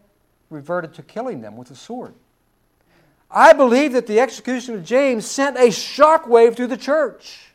reverted 0.49 0.95
to 0.95 1.02
killing 1.02 1.42
them 1.42 1.59
with 1.59 1.71
a 1.71 1.76
sword. 1.76 2.14
I 3.30 3.52
believe 3.52 3.92
that 3.92 4.07
the 4.07 4.19
execution 4.19 4.76
of 4.76 4.83
James 4.83 5.26
sent 5.26 5.59
a 5.59 5.69
shockwave 5.69 6.57
through 6.57 6.69
the 6.69 6.78
church. 6.78 7.50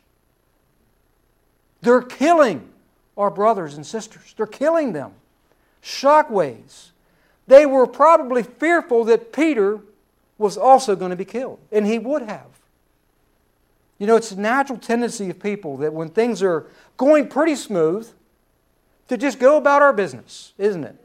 They're 1.80 2.02
killing 2.02 2.68
our 3.16 3.32
brothers 3.32 3.74
and 3.74 3.84
sisters, 3.84 4.32
they're 4.36 4.46
killing 4.46 4.92
them. 4.92 5.12
Shockwaves. 5.86 6.90
They 7.46 7.64
were 7.64 7.86
probably 7.86 8.42
fearful 8.42 9.04
that 9.04 9.32
Peter 9.32 9.78
was 10.36 10.58
also 10.58 10.96
going 10.96 11.10
to 11.10 11.16
be 11.16 11.24
killed, 11.24 11.60
and 11.70 11.86
he 11.86 11.96
would 12.00 12.22
have. 12.22 12.48
You 13.98 14.08
know, 14.08 14.16
it's 14.16 14.32
a 14.32 14.40
natural 14.40 14.78
tendency 14.78 15.30
of 15.30 15.38
people 15.38 15.76
that 15.78 15.94
when 15.94 16.08
things 16.08 16.42
are 16.42 16.66
going 16.96 17.28
pretty 17.28 17.54
smooth, 17.54 18.10
to 19.08 19.16
just 19.16 19.38
go 19.38 19.56
about 19.56 19.80
our 19.80 19.92
business, 19.92 20.52
isn't 20.58 20.82
it? 20.82 20.96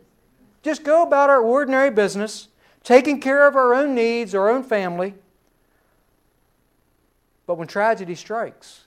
Just 0.63 0.83
go 0.83 1.03
about 1.03 1.29
our 1.29 1.41
ordinary 1.41 1.91
business, 1.91 2.47
taking 2.83 3.21
care 3.21 3.47
of 3.47 3.55
our 3.55 3.75
own 3.75 3.93
needs, 3.93 4.33
our 4.33 4.49
own 4.49 4.63
family. 4.63 5.13
But 7.45 7.59
when 7.59 7.67
tragedy 7.67 8.15
strikes, 8.15 8.85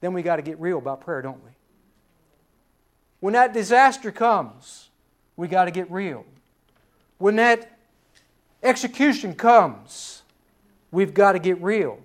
then 0.00 0.12
we 0.12 0.22
got 0.22 0.36
to 0.36 0.42
get 0.42 0.60
real 0.60 0.78
about 0.78 1.00
prayer, 1.00 1.20
don't 1.20 1.42
we? 1.44 1.51
When 3.22 3.34
that 3.34 3.52
disaster 3.52 4.10
comes, 4.10 4.88
we 5.36 5.46
got 5.46 5.66
to 5.66 5.70
get 5.70 5.88
real. 5.92 6.26
When 7.18 7.36
that 7.36 7.78
execution 8.64 9.36
comes, 9.36 10.22
we've 10.90 11.14
got 11.14 11.32
to 11.32 11.38
get 11.38 11.62
real. 11.62 12.00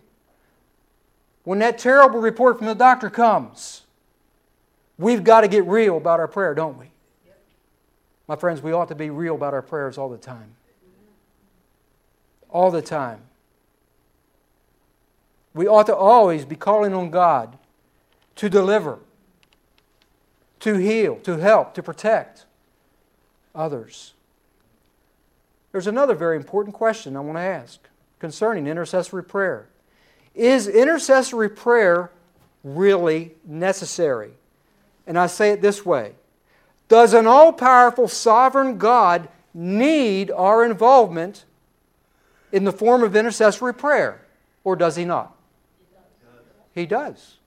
When 1.44 1.58
that 1.58 1.80
terrible 1.80 2.20
report 2.20 2.60
from 2.60 2.68
the 2.68 2.76
doctor 2.76 3.10
comes, 3.10 3.82
we've 5.00 5.24
got 5.24 5.42
to 5.42 5.48
get 5.48 5.66
real 5.66 5.98
about 5.98 6.20
our 6.20 6.28
prayer, 6.28 6.54
don't 6.54 6.78
we? 6.78 6.92
My 8.28 8.36
friends, 8.36 8.62
we 8.62 8.72
ought 8.72 8.90
to 8.90 8.96
be 8.96 9.10
real 9.10 9.34
about 9.34 9.56
our 9.56 9.64
prayers 9.64 9.98
all 9.98 10.10
the 10.10 10.20
time. 10.20 10.54
All 12.52 12.70
the 12.70 12.84
time. 12.84 13.22
We 15.56 15.66
ought 15.66 15.88
to 15.88 15.96
always 15.96 16.46
be 16.46 16.56
calling 16.56 16.94
on 16.94 17.10
God 17.10 17.58
to 18.36 18.52
deliver, 18.52 19.00
to 20.62 20.76
heal, 20.76 21.18
to 21.18 21.38
help, 21.38 21.74
to 21.76 21.84
protect 21.84 22.46
others. 23.54 24.14
There's 25.72 25.88
another 25.88 26.16
very 26.16 26.38
important 26.38 26.76
question 26.76 27.16
I 27.16 27.20
want 27.20 27.38
to 27.38 27.42
ask 27.42 27.80
concerning 28.20 28.68
intercessory 28.68 29.24
prayer. 29.24 29.68
Is 30.34 30.68
intercessory 30.68 31.50
prayer 31.50 32.12
really 32.64 33.36
necessary? 33.46 34.32
And 35.06 35.18
I 35.18 35.28
say 35.28 35.52
it 35.52 35.62
this 35.62 35.86
way 35.86 36.14
Does 36.88 37.14
an 37.14 37.28
all 37.28 37.54
powerful 37.54 38.08
sovereign 38.08 38.78
God 38.78 39.30
need 39.54 40.32
our 40.32 40.64
involvement 40.64 41.46
in 42.52 42.64
the 42.64 42.72
form 42.72 43.04
of 43.04 43.16
intercessory 43.16 43.74
prayer? 43.74 44.22
Or 44.64 44.76
does 44.76 44.96
he 44.96 45.06
not? 45.06 45.36
He 46.74 46.86
does. 46.86 47.38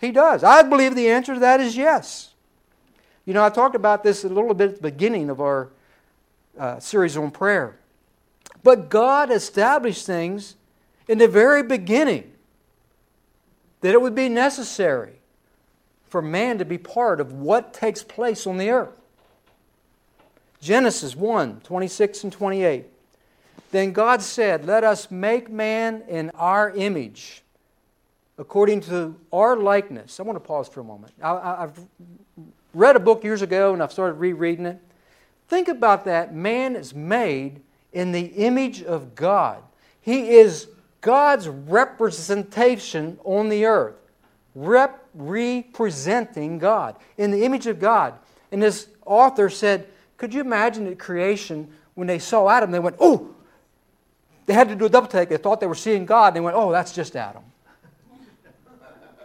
He 0.00 0.12
does. 0.12 0.42
I 0.42 0.62
believe 0.62 0.94
the 0.94 1.10
answer 1.10 1.34
to 1.34 1.40
that 1.40 1.60
is 1.60 1.76
yes. 1.76 2.32
You 3.26 3.34
know, 3.34 3.44
I 3.44 3.50
talked 3.50 3.74
about 3.74 4.02
this 4.02 4.24
a 4.24 4.28
little 4.28 4.54
bit 4.54 4.70
at 4.70 4.76
the 4.76 4.82
beginning 4.82 5.28
of 5.28 5.40
our 5.40 5.68
uh, 6.58 6.80
series 6.80 7.16
on 7.16 7.30
prayer. 7.30 7.78
But 8.62 8.88
God 8.88 9.30
established 9.30 10.06
things 10.06 10.56
in 11.06 11.18
the 11.18 11.28
very 11.28 11.62
beginning 11.62 12.32
that 13.82 13.92
it 13.92 14.00
would 14.00 14.14
be 14.14 14.28
necessary 14.28 15.20
for 16.08 16.20
man 16.20 16.58
to 16.58 16.64
be 16.64 16.78
part 16.78 17.20
of 17.20 17.32
what 17.32 17.72
takes 17.72 18.02
place 18.02 18.46
on 18.46 18.58
the 18.58 18.70
earth. 18.70 18.90
Genesis 20.60 21.14
1 21.14 21.60
26 21.60 22.24
and 22.24 22.32
28. 22.32 22.86
Then 23.70 23.92
God 23.92 24.20
said, 24.20 24.66
Let 24.66 24.82
us 24.82 25.10
make 25.10 25.50
man 25.50 26.02
in 26.08 26.30
our 26.30 26.70
image 26.70 27.42
according 28.40 28.80
to 28.80 29.14
our 29.34 29.54
likeness. 29.54 30.18
I 30.18 30.22
want 30.22 30.36
to 30.36 30.40
pause 30.40 30.66
for 30.66 30.80
a 30.80 30.84
moment. 30.84 31.12
I, 31.22 31.60
have 31.60 31.78
read 32.72 32.96
a 32.96 33.00
book 33.00 33.22
years 33.22 33.42
ago 33.42 33.74
and 33.74 33.82
I've 33.82 33.92
started 33.92 34.14
rereading 34.14 34.64
it. 34.64 34.78
Think 35.48 35.68
about 35.68 36.06
that. 36.06 36.34
Man 36.34 36.74
is 36.74 36.94
made 36.94 37.60
in 37.92 38.12
the 38.12 38.26
image 38.26 38.82
of 38.82 39.14
God, 39.14 39.62
he 40.00 40.30
is 40.30 40.68
God's 41.02 41.48
representation 41.48 43.18
on 43.24 43.48
the 43.48 43.66
earth, 43.66 43.96
rep- 44.54 45.04
representing 45.12 46.58
God 46.58 46.96
in 47.18 47.30
the 47.30 47.44
image 47.44 47.66
of 47.66 47.80
God. 47.80 48.14
And 48.52 48.62
this 48.62 48.86
author 49.04 49.50
said, 49.50 49.88
Could 50.16 50.32
you 50.32 50.40
imagine 50.40 50.86
at 50.86 50.98
creation 50.98 51.72
when 51.94 52.06
they 52.06 52.18
saw 52.18 52.48
Adam, 52.48 52.70
they 52.70 52.78
went, 52.78 52.96
Oh, 53.00 53.34
they 54.46 54.54
had 54.54 54.68
to 54.68 54.76
do 54.76 54.86
a 54.86 54.88
double 54.88 55.08
take. 55.08 55.28
They 55.28 55.36
thought 55.36 55.60
they 55.60 55.66
were 55.66 55.74
seeing 55.74 56.06
God. 56.06 56.28
And 56.28 56.36
they 56.36 56.40
went, 56.40 56.56
Oh, 56.56 56.70
that's 56.70 56.92
just 56.92 57.16
Adam. 57.16 57.42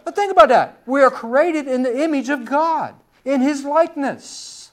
But 0.06 0.14
think 0.14 0.30
about 0.30 0.50
that. 0.50 0.82
We 0.86 1.02
are 1.02 1.10
created 1.10 1.66
in 1.66 1.82
the 1.82 2.04
image 2.04 2.28
of 2.28 2.44
God, 2.44 2.94
in 3.24 3.40
His 3.40 3.64
likeness. 3.64 4.70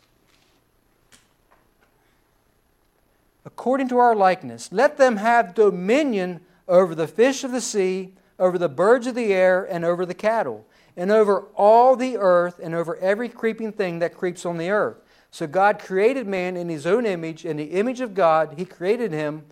According 3.43 3.89
to 3.89 3.97
our 3.97 4.15
likeness, 4.15 4.71
let 4.71 4.97
them 4.97 5.17
have 5.17 5.55
dominion 5.55 6.41
over 6.67 6.93
the 6.93 7.07
fish 7.07 7.43
of 7.43 7.51
the 7.51 7.61
sea, 7.61 8.13
over 8.37 8.59
the 8.59 8.69
birds 8.69 9.07
of 9.07 9.15
the 9.15 9.33
air, 9.33 9.63
and 9.63 9.83
over 9.83 10.05
the 10.05 10.13
cattle, 10.13 10.67
and 10.95 11.11
over 11.11 11.45
all 11.55 11.95
the 11.95 12.15
earth, 12.15 12.59
and 12.61 12.75
over 12.75 12.95
every 12.97 13.27
creeping 13.27 13.71
thing 13.71 13.97
that 13.97 14.15
creeps 14.15 14.45
on 14.45 14.59
the 14.59 14.69
earth. 14.69 14.97
So 15.31 15.47
God 15.47 15.79
created 15.79 16.27
man 16.27 16.55
in 16.55 16.69
his 16.69 16.85
own 16.85 17.07
image. 17.07 17.43
In 17.43 17.57
the 17.57 17.71
image 17.71 18.01
of 18.01 18.13
God, 18.13 18.53
he 18.55 18.65
created 18.65 19.11
him. 19.11 19.45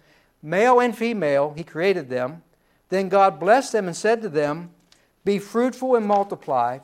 Male 0.43 0.79
and 0.79 0.95
female, 0.95 1.55
he 1.57 1.63
created 1.63 2.07
them. 2.07 2.43
Then 2.89 3.09
God 3.09 3.39
blessed 3.39 3.71
them 3.71 3.87
and 3.87 3.97
said 3.97 4.21
to 4.21 4.29
them, 4.29 4.69
be 5.23 5.39
fruitful 5.39 5.95
and 5.95 6.05
multiply, 6.05 6.79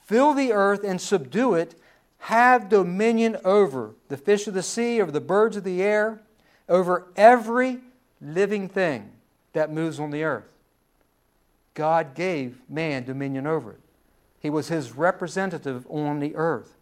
fill 0.00 0.34
the 0.34 0.52
earth 0.52 0.84
and 0.84 1.00
subdue 1.00 1.54
it, 1.54 1.74
have 2.18 2.68
dominion 2.68 3.36
over 3.44 3.94
the 4.08 4.16
fish 4.16 4.46
of 4.46 4.54
the 4.54 4.62
sea, 4.62 5.00
over 5.00 5.10
the 5.10 5.20
birds 5.20 5.56
of 5.56 5.64
the 5.64 5.82
air, 5.82 6.22
over 6.68 7.08
every 7.16 7.80
living 8.20 8.68
thing 8.68 9.10
that 9.52 9.72
moves 9.72 9.98
on 9.98 10.10
the 10.10 10.22
earth. 10.22 10.48
God 11.74 12.14
gave 12.14 12.60
man 12.68 13.04
dominion 13.04 13.46
over 13.46 13.72
it. 13.72 13.80
He 14.40 14.50
was 14.50 14.68
his 14.68 14.92
representative 14.92 15.86
on 15.88 16.20
the 16.20 16.34
earth. 16.36 16.76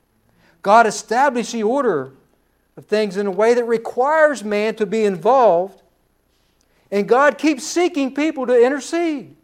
God 0.63 0.87
established 0.87 1.53
the 1.53 1.63
order 1.63 2.13
of 2.77 2.87
things 2.87 3.17
in 3.17 3.27
a 3.27 3.31
way 3.31 3.55
that 3.55 3.65
requires 3.65 4.45
man 4.45 4.75
to 4.77 4.87
be 4.87 5.05
involved, 5.05 5.83
and 6.91 7.09
God 7.09 7.39
keeps 7.39 7.65
seeking 7.65 8.15
people 8.15 8.47
to 8.47 8.65
intercede 8.65 9.37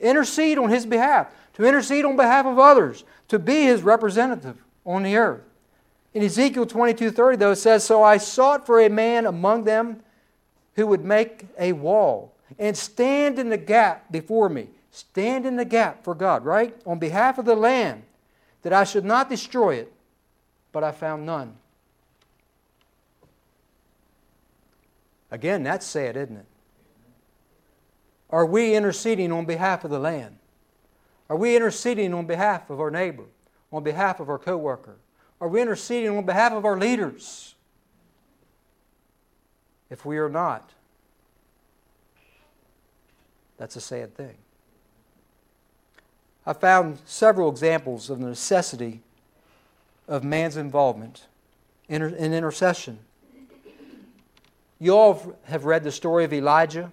intercede 0.00 0.58
on 0.58 0.70
his 0.70 0.86
behalf, 0.86 1.28
to 1.54 1.64
intercede 1.64 2.04
on 2.04 2.16
behalf 2.16 2.46
of 2.46 2.58
others, 2.58 3.04
to 3.28 3.38
be 3.38 3.62
his 3.62 3.82
representative 3.82 4.62
on 4.84 5.02
the 5.02 5.16
earth. 5.16 5.42
In 6.14 6.22
Ezekiel 6.22 6.66
22:30 6.66 7.36
though 7.36 7.50
it 7.52 7.56
says, 7.56 7.84
"So 7.84 8.02
I 8.02 8.16
sought 8.16 8.66
for 8.66 8.80
a 8.80 8.88
man 8.88 9.26
among 9.26 9.64
them 9.64 10.02
who 10.74 10.86
would 10.86 11.04
make 11.04 11.46
a 11.58 11.72
wall 11.72 12.32
and 12.58 12.76
stand 12.76 13.38
in 13.38 13.50
the 13.50 13.58
gap 13.58 14.10
before 14.10 14.48
me." 14.48 14.68
Stand 14.90 15.44
in 15.44 15.56
the 15.56 15.66
gap 15.66 16.04
for 16.04 16.14
God, 16.14 16.46
right? 16.46 16.74
On 16.86 16.98
behalf 16.98 17.36
of 17.36 17.44
the 17.44 17.54
land 17.54 18.04
that 18.62 18.72
I 18.72 18.84
should 18.84 19.04
not 19.04 19.28
destroy 19.28 19.74
it, 19.74 19.92
but 20.72 20.82
I 20.82 20.90
found 20.90 21.26
none. 21.26 21.58
Again, 25.30 25.62
that's 25.62 25.84
sad, 25.84 26.16
isn't 26.16 26.38
it? 26.38 26.46
Are 28.30 28.46
we 28.46 28.74
interceding 28.74 29.32
on 29.32 29.44
behalf 29.44 29.84
of 29.84 29.90
the 29.90 29.98
land? 29.98 30.38
Are 31.28 31.36
we 31.36 31.56
interceding 31.56 32.14
on 32.14 32.26
behalf 32.26 32.70
of 32.70 32.80
our 32.80 32.90
neighbor, 32.90 33.24
on 33.72 33.82
behalf 33.82 34.20
of 34.20 34.28
our 34.28 34.38
coworker? 34.38 34.96
Are 35.40 35.48
we 35.48 35.60
interceding 35.60 36.16
on 36.16 36.24
behalf 36.24 36.52
of 36.52 36.64
our 36.64 36.78
leaders? 36.78 37.54
If 39.90 40.04
we 40.04 40.18
are 40.18 40.28
not, 40.28 40.70
that's 43.56 43.76
a 43.76 43.80
sad 43.80 44.14
thing. 44.14 44.34
I 46.44 46.52
found 46.52 46.98
several 47.06 47.50
examples 47.50 48.10
of 48.10 48.20
the 48.20 48.26
necessity 48.26 49.00
of 50.08 50.22
man's 50.22 50.56
involvement 50.56 51.26
in 51.88 52.02
intercession. 52.02 52.98
You 54.78 54.96
all 54.96 55.36
have 55.44 55.64
read 55.64 55.84
the 55.84 55.92
story 55.92 56.24
of 56.24 56.32
Elijah. 56.32 56.92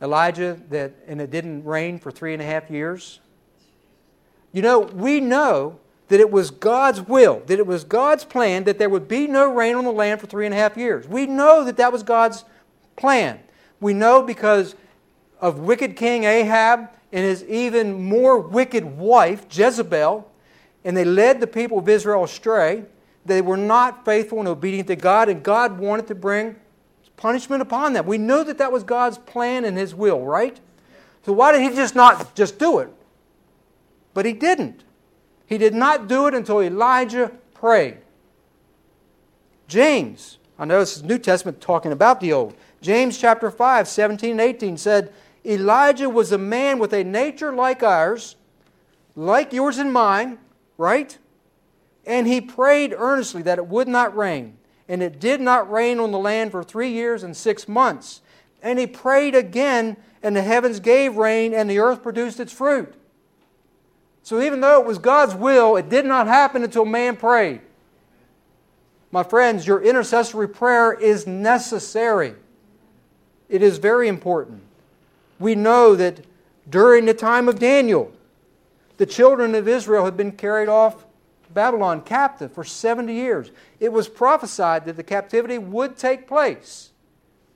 Elijah 0.00 0.58
that 0.70 0.92
and 1.06 1.20
it 1.20 1.30
didn't 1.30 1.64
rain 1.64 1.98
for 1.98 2.10
three 2.10 2.32
and 2.32 2.42
a 2.42 2.44
half 2.44 2.70
years? 2.70 3.20
You 4.52 4.62
know, 4.62 4.80
we 4.80 5.20
know 5.20 5.80
that 6.08 6.20
it 6.20 6.30
was 6.30 6.50
God's 6.50 7.02
will, 7.02 7.42
that 7.46 7.58
it 7.58 7.66
was 7.66 7.84
God's 7.84 8.24
plan 8.24 8.64
that 8.64 8.78
there 8.78 8.88
would 8.88 9.08
be 9.08 9.26
no 9.26 9.52
rain 9.52 9.74
on 9.74 9.84
the 9.84 9.92
land 9.92 10.20
for 10.20 10.26
three 10.26 10.46
and 10.46 10.54
a 10.54 10.58
half 10.58 10.76
years. 10.76 11.06
We 11.06 11.26
know 11.26 11.64
that 11.64 11.76
that 11.76 11.92
was 11.92 12.02
God's 12.02 12.44
plan. 12.96 13.40
We 13.80 13.94
know 13.94 14.22
because 14.22 14.74
of 15.40 15.60
wicked 15.60 15.96
King 15.96 16.24
Ahab 16.24 16.88
and 17.12 17.24
his 17.24 17.44
even 17.44 18.02
more 18.02 18.38
wicked 18.38 18.84
wife, 18.84 19.46
Jezebel, 19.50 20.30
and 20.84 20.96
they 20.96 21.04
led 21.04 21.40
the 21.40 21.46
people 21.46 21.78
of 21.78 21.88
Israel 21.88 22.24
astray. 22.24 22.84
They 23.26 23.42
were 23.42 23.56
not 23.56 24.04
faithful 24.04 24.38
and 24.38 24.48
obedient 24.48 24.88
to 24.88 24.96
God, 24.96 25.28
and 25.28 25.42
God 25.42 25.78
wanted 25.78 26.06
to 26.08 26.14
bring 26.14 26.56
punishment 27.18 27.60
upon 27.60 27.92
them. 27.92 28.06
We 28.06 28.16
know 28.16 28.42
that 28.42 28.56
that 28.56 28.72
was 28.72 28.82
God's 28.82 29.18
plan 29.18 29.66
and 29.66 29.76
His 29.76 29.94
will, 29.94 30.24
right? 30.24 30.58
So 31.26 31.34
why 31.34 31.52
did 31.52 31.60
He 31.60 31.76
just 31.76 31.94
not 31.94 32.34
just 32.34 32.58
do 32.58 32.78
it? 32.78 32.88
But 34.14 34.24
He 34.24 34.32
didn't. 34.32 34.84
He 35.44 35.58
did 35.58 35.74
not 35.74 36.08
do 36.08 36.26
it 36.26 36.34
until 36.34 36.62
Elijah 36.62 37.32
prayed. 37.52 37.98
James, 39.66 40.38
I 40.58 40.64
know 40.64 40.80
this 40.80 40.96
is 40.96 41.02
New 41.02 41.18
Testament 41.18 41.60
talking 41.60 41.92
about 41.92 42.20
the 42.20 42.32
Old. 42.32 42.54
James 42.80 43.18
chapter 43.18 43.50
5, 43.50 43.86
17 43.86 44.32
and 44.32 44.40
18 44.40 44.78
said, 44.78 45.12
Elijah 45.44 46.08
was 46.08 46.32
a 46.32 46.38
man 46.38 46.78
with 46.78 46.92
a 46.92 47.04
nature 47.04 47.52
like 47.52 47.82
ours, 47.82 48.36
like 49.14 49.52
yours 49.52 49.78
and 49.78 49.92
mine, 49.92 50.38
right? 50.76 51.16
And 52.06 52.26
he 52.26 52.40
prayed 52.40 52.94
earnestly 52.96 53.42
that 53.42 53.58
it 53.58 53.66
would 53.66 53.88
not 53.88 54.16
rain. 54.16 54.56
And 54.88 55.02
it 55.02 55.20
did 55.20 55.40
not 55.40 55.70
rain 55.70 56.00
on 56.00 56.12
the 56.12 56.18
land 56.18 56.50
for 56.50 56.62
three 56.64 56.90
years 56.90 57.22
and 57.22 57.36
six 57.36 57.68
months. 57.68 58.22
And 58.62 58.78
he 58.78 58.86
prayed 58.86 59.34
again, 59.34 59.96
and 60.22 60.34
the 60.34 60.42
heavens 60.42 60.80
gave 60.80 61.16
rain, 61.16 61.52
and 61.52 61.68
the 61.68 61.78
earth 61.78 62.02
produced 62.02 62.40
its 62.40 62.52
fruit. 62.52 62.94
So 64.22 64.40
even 64.40 64.60
though 64.60 64.80
it 64.80 64.86
was 64.86 64.98
God's 64.98 65.34
will, 65.34 65.76
it 65.76 65.88
did 65.88 66.04
not 66.04 66.26
happen 66.26 66.62
until 66.62 66.84
man 66.84 67.16
prayed. 67.16 67.60
My 69.10 69.22
friends, 69.22 69.66
your 69.66 69.82
intercessory 69.82 70.48
prayer 70.48 70.92
is 70.92 71.26
necessary. 71.26 72.34
It 73.48 73.62
is 73.62 73.78
very 73.78 74.08
important. 74.08 74.62
We 75.38 75.54
know 75.54 75.96
that 75.96 76.26
during 76.68 77.06
the 77.06 77.14
time 77.14 77.48
of 77.48 77.58
Daniel, 77.58 78.12
the 78.98 79.06
children 79.06 79.54
of 79.54 79.66
Israel 79.66 80.04
had 80.04 80.16
been 80.16 80.32
carried 80.32 80.68
off 80.68 81.06
Babylon 81.54 82.02
captive 82.02 82.52
for 82.52 82.64
70 82.64 83.12
years. 83.12 83.50
It 83.80 83.92
was 83.92 84.08
prophesied 84.08 84.84
that 84.86 84.96
the 84.96 85.02
captivity 85.02 85.58
would 85.58 85.96
take 85.96 86.26
place 86.26 86.90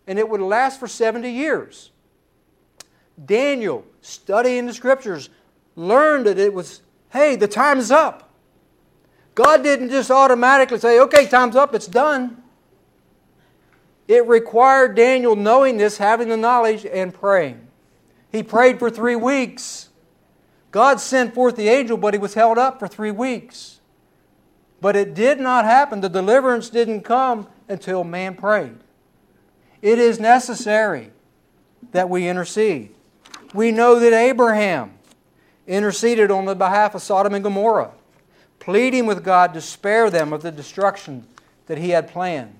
and 0.06 0.18
it 0.18 0.28
would 0.28 0.40
last 0.40 0.80
for 0.80 0.88
70 0.88 1.30
years. 1.30 1.90
Daniel, 3.24 3.84
studying 4.00 4.66
the 4.66 4.72
scriptures, 4.72 5.28
learned 5.76 6.26
that 6.26 6.38
it 6.38 6.52
was, 6.52 6.82
hey, 7.10 7.36
the 7.36 7.48
time's 7.48 7.90
up. 7.90 8.30
God 9.34 9.62
didn't 9.62 9.90
just 9.90 10.10
automatically 10.10 10.78
say, 10.78 11.00
okay, 11.00 11.26
time's 11.26 11.56
up, 11.56 11.74
it's 11.74 11.86
done. 11.86 12.42
It 14.08 14.26
required 14.26 14.94
Daniel 14.94 15.36
knowing 15.36 15.76
this, 15.76 15.96
having 15.96 16.28
the 16.28 16.36
knowledge, 16.36 16.84
and 16.84 17.14
praying. 17.14 17.66
He 18.30 18.42
prayed 18.42 18.78
for 18.78 18.90
three 18.90 19.16
weeks. 19.16 19.88
God 20.70 21.00
sent 21.00 21.34
forth 21.34 21.56
the 21.56 21.68
angel, 21.68 21.96
but 21.96 22.14
he 22.14 22.18
was 22.18 22.34
held 22.34 22.58
up 22.58 22.78
for 22.78 22.88
three 22.88 23.10
weeks. 23.10 23.80
But 24.82 24.96
it 24.96 25.14
did 25.14 25.38
not 25.38 25.64
happen. 25.64 26.00
The 26.00 26.08
deliverance 26.08 26.68
didn't 26.68 27.02
come 27.02 27.46
until 27.68 28.02
man 28.02 28.34
prayed. 28.34 28.76
It 29.80 29.98
is 30.00 30.18
necessary 30.18 31.12
that 31.92 32.10
we 32.10 32.28
intercede. 32.28 32.92
We 33.54 33.70
know 33.70 34.00
that 34.00 34.12
Abraham 34.12 34.98
interceded 35.68 36.32
on 36.32 36.46
the 36.46 36.56
behalf 36.56 36.96
of 36.96 37.02
Sodom 37.02 37.32
and 37.32 37.44
Gomorrah 37.44 37.92
pleading 38.58 39.06
with 39.06 39.24
God 39.24 39.54
to 39.54 39.60
spare 39.60 40.08
them 40.08 40.32
of 40.32 40.42
the 40.42 40.52
destruction 40.52 41.26
that 41.66 41.78
he 41.78 41.90
had 41.90 42.08
planned. 42.08 42.54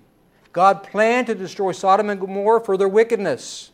God 0.52 0.82
planned 0.82 1.28
to 1.28 1.34
destroy 1.34 1.70
Sodom 1.70 2.10
and 2.10 2.20
Gomorrah 2.20 2.60
for 2.60 2.76
their 2.76 2.88
wickedness. 2.88 3.70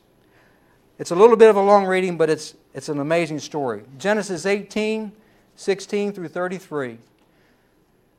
It's 0.98 1.10
a 1.10 1.14
little 1.14 1.36
bit 1.36 1.48
of 1.48 1.56
a 1.56 1.62
long 1.62 1.86
reading, 1.86 2.18
but 2.18 2.28
it's, 2.28 2.54
it's 2.74 2.90
an 2.90 2.98
amazing 2.98 3.38
story. 3.38 3.82
Genesis 3.98 4.44
18, 4.44 5.12
16 5.56 6.12
through 6.12 6.28
33. 6.28 6.98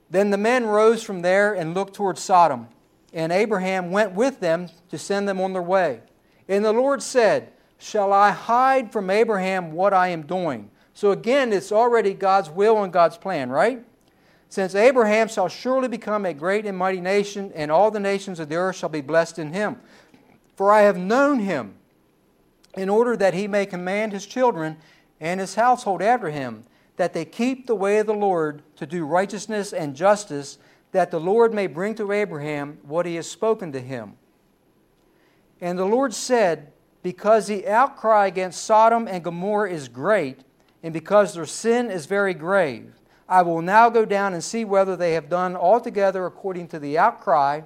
Then 0.10 0.32
the 0.32 0.38
men 0.38 0.66
rose 0.66 1.04
from 1.04 1.22
there 1.22 1.54
and 1.54 1.74
looked 1.74 1.94
toward 1.94 2.18
Sodom, 2.18 2.68
and 3.14 3.32
Abraham 3.32 3.92
went 3.92 4.14
with 4.14 4.40
them 4.40 4.70
to 4.90 4.98
send 4.98 5.28
them 5.28 5.40
on 5.40 5.54
their 5.54 5.62
way. 5.62 6.02
And 6.48 6.66
the 6.66 6.74
Lord 6.74 7.04
said, 7.04 7.52
Shall 7.78 8.12
I 8.12 8.32
hide 8.32 8.92
from 8.92 9.10
Abraham 9.10 9.72
what 9.72 9.94
I 9.94 10.10
am 10.10 10.24
doing? 10.24 10.70
So 10.94 11.12
again, 11.12 11.54
it's 11.54 11.72
already 11.72 12.14
God's 12.14 12.50
will 12.50 12.84
and 12.84 12.92
God's 12.92 13.18
plan, 13.18 13.50
right? 13.50 13.86
Since 14.50 14.74
Abraham 14.74 15.28
shall 15.28 15.48
surely 15.48 15.88
become 15.88 16.26
a 16.26 16.34
great 16.34 16.66
and 16.66 16.78
mighty 16.78 17.00
nation, 17.00 17.52
and 17.56 17.72
all 17.72 17.92
the 17.92 18.00
nations 18.00 18.40
of 18.40 18.50
the 18.50 18.56
earth 18.56 18.76
shall 18.76 18.90
be 18.90 19.02
blessed 19.02 19.38
in 19.38 19.54
him. 19.54 19.78
For 20.56 20.72
I 20.72 20.82
have 20.82 20.98
known 20.98 21.40
him, 21.40 21.76
in 22.76 22.90
order 22.90 23.16
that 23.16 23.34
he 23.34 23.48
may 23.48 23.66
command 23.66 24.12
his 24.12 24.26
children 24.26 24.78
and 25.22 25.40
his 25.40 25.56
household 25.56 26.02
after 26.02 26.32
him, 26.32 26.66
that 27.00 27.14
they 27.14 27.24
keep 27.24 27.66
the 27.66 27.76
way 27.76 28.00
of 28.00 28.08
the 28.08 28.14
Lord 28.14 28.62
to 28.76 28.86
do 28.86 29.06
righteousness 29.06 29.72
and 29.72 29.96
justice, 29.96 30.58
that 30.92 31.12
the 31.12 31.20
Lord 31.20 31.54
may 31.54 31.66
bring 31.66 31.96
to 31.96 32.12
Abraham 32.12 32.78
what 32.84 33.06
he 33.06 33.16
has 33.16 33.26
spoken 33.26 33.72
to 33.72 33.80
him. 33.80 34.16
And 35.62 35.80
the 35.80 35.86
Lord 35.86 36.14
said, 36.14 36.74
Because 37.02 37.48
the 37.48 37.66
outcry 37.70 38.28
against 38.28 38.66
Sodom 38.66 39.08
and 39.08 39.24
Gomorrah 39.24 39.72
is 39.72 39.88
great, 39.88 40.42
and 40.84 40.92
because 40.92 41.34
their 41.34 41.46
sin 41.46 41.90
is 41.90 42.06
very 42.06 42.34
grave, 42.34 42.92
I 43.30 43.44
will 43.44 43.62
now 43.62 43.90
go 43.90 44.04
down 44.04 44.34
and 44.34 44.44
see 44.44 44.66
whether 44.66 44.98
they 44.98 45.14
have 45.14 45.30
done 45.30 45.56
altogether 45.56 46.26
according 46.26 46.68
to 46.68 46.80
the 46.80 46.98
outcry 46.98 47.62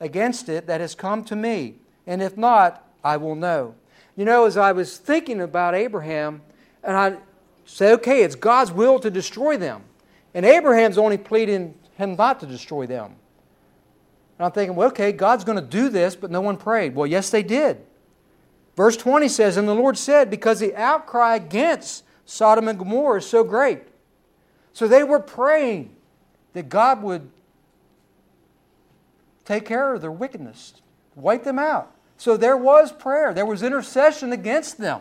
against 0.00 0.50
it 0.50 0.66
that 0.66 0.82
has 0.82 0.94
come 0.94 1.24
to 1.24 1.34
me. 1.34 1.76
And 2.06 2.20
if 2.20 2.36
not, 2.36 2.86
I 3.02 3.16
will 3.16 3.36
know. 3.36 3.74
You 4.16 4.26
know, 4.26 4.44
as 4.44 4.58
I 4.58 4.72
was 4.72 4.98
thinking 4.98 5.40
about 5.40 5.74
Abraham, 5.74 6.42
and 6.84 6.94
I 6.94 7.16
said, 7.66 7.92
okay, 7.94 8.22
it's 8.22 8.34
God's 8.34 8.72
will 8.72 8.98
to 9.00 9.10
destroy 9.10 9.58
them. 9.58 9.82
And 10.32 10.46
Abraham's 10.46 10.96
only 10.96 11.18
pleading 11.18 11.74
him 11.96 12.16
not 12.16 12.40
to 12.40 12.46
destroy 12.46 12.86
them. 12.86 13.16
And 14.38 14.46
I'm 14.46 14.52
thinking, 14.52 14.76
well, 14.76 14.88
okay, 14.88 15.12
God's 15.12 15.44
going 15.44 15.58
to 15.58 15.64
do 15.64 15.88
this, 15.88 16.14
but 16.14 16.30
no 16.30 16.40
one 16.40 16.56
prayed. 16.56 16.94
Well, 16.94 17.06
yes, 17.06 17.30
they 17.30 17.42
did. 17.42 17.78
Verse 18.76 18.96
20 18.96 19.28
says, 19.28 19.56
And 19.56 19.66
the 19.66 19.74
Lord 19.74 19.98
said, 19.98 20.30
Because 20.30 20.60
the 20.60 20.74
outcry 20.76 21.36
against 21.36 22.04
Sodom 22.24 22.68
and 22.68 22.78
Gomorrah 22.78 23.18
is 23.18 23.26
so 23.26 23.42
great, 23.42 23.82
so 24.72 24.86
they 24.86 25.02
were 25.02 25.20
praying 25.20 25.94
that 26.52 26.68
God 26.68 27.02
would 27.02 27.30
take 29.44 29.64
care 29.64 29.94
of 29.94 30.02
their 30.02 30.12
wickedness, 30.12 30.74
wipe 31.14 31.44
them 31.44 31.58
out. 31.58 31.92
So 32.18 32.36
there 32.36 32.56
was 32.56 32.92
prayer, 32.92 33.32
there 33.32 33.46
was 33.46 33.62
intercession 33.62 34.32
against 34.32 34.78
them. 34.78 35.00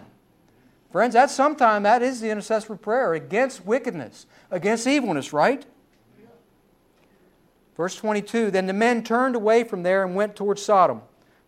Friends, 0.96 1.14
that's 1.14 1.36
sometime 1.36 1.84
that 1.84 2.02
is 2.02 2.22
the 2.22 2.30
intercessory 2.30 2.78
prayer 2.78 3.16
against 3.16 3.66
wickedness, 3.66 4.28
against 4.50 4.88
evilness, 4.88 5.34
right? 5.34 5.66
Verse 7.76 7.98
22 7.98 8.50
Then 8.50 8.66
the 8.66 8.72
men 8.72 9.04
turned 9.04 9.36
away 9.36 9.66
from 9.66 9.84
there 9.84 10.06
and 10.06 10.16
went 10.16 10.38
towards 10.38 10.62
Sodom. 10.62 11.02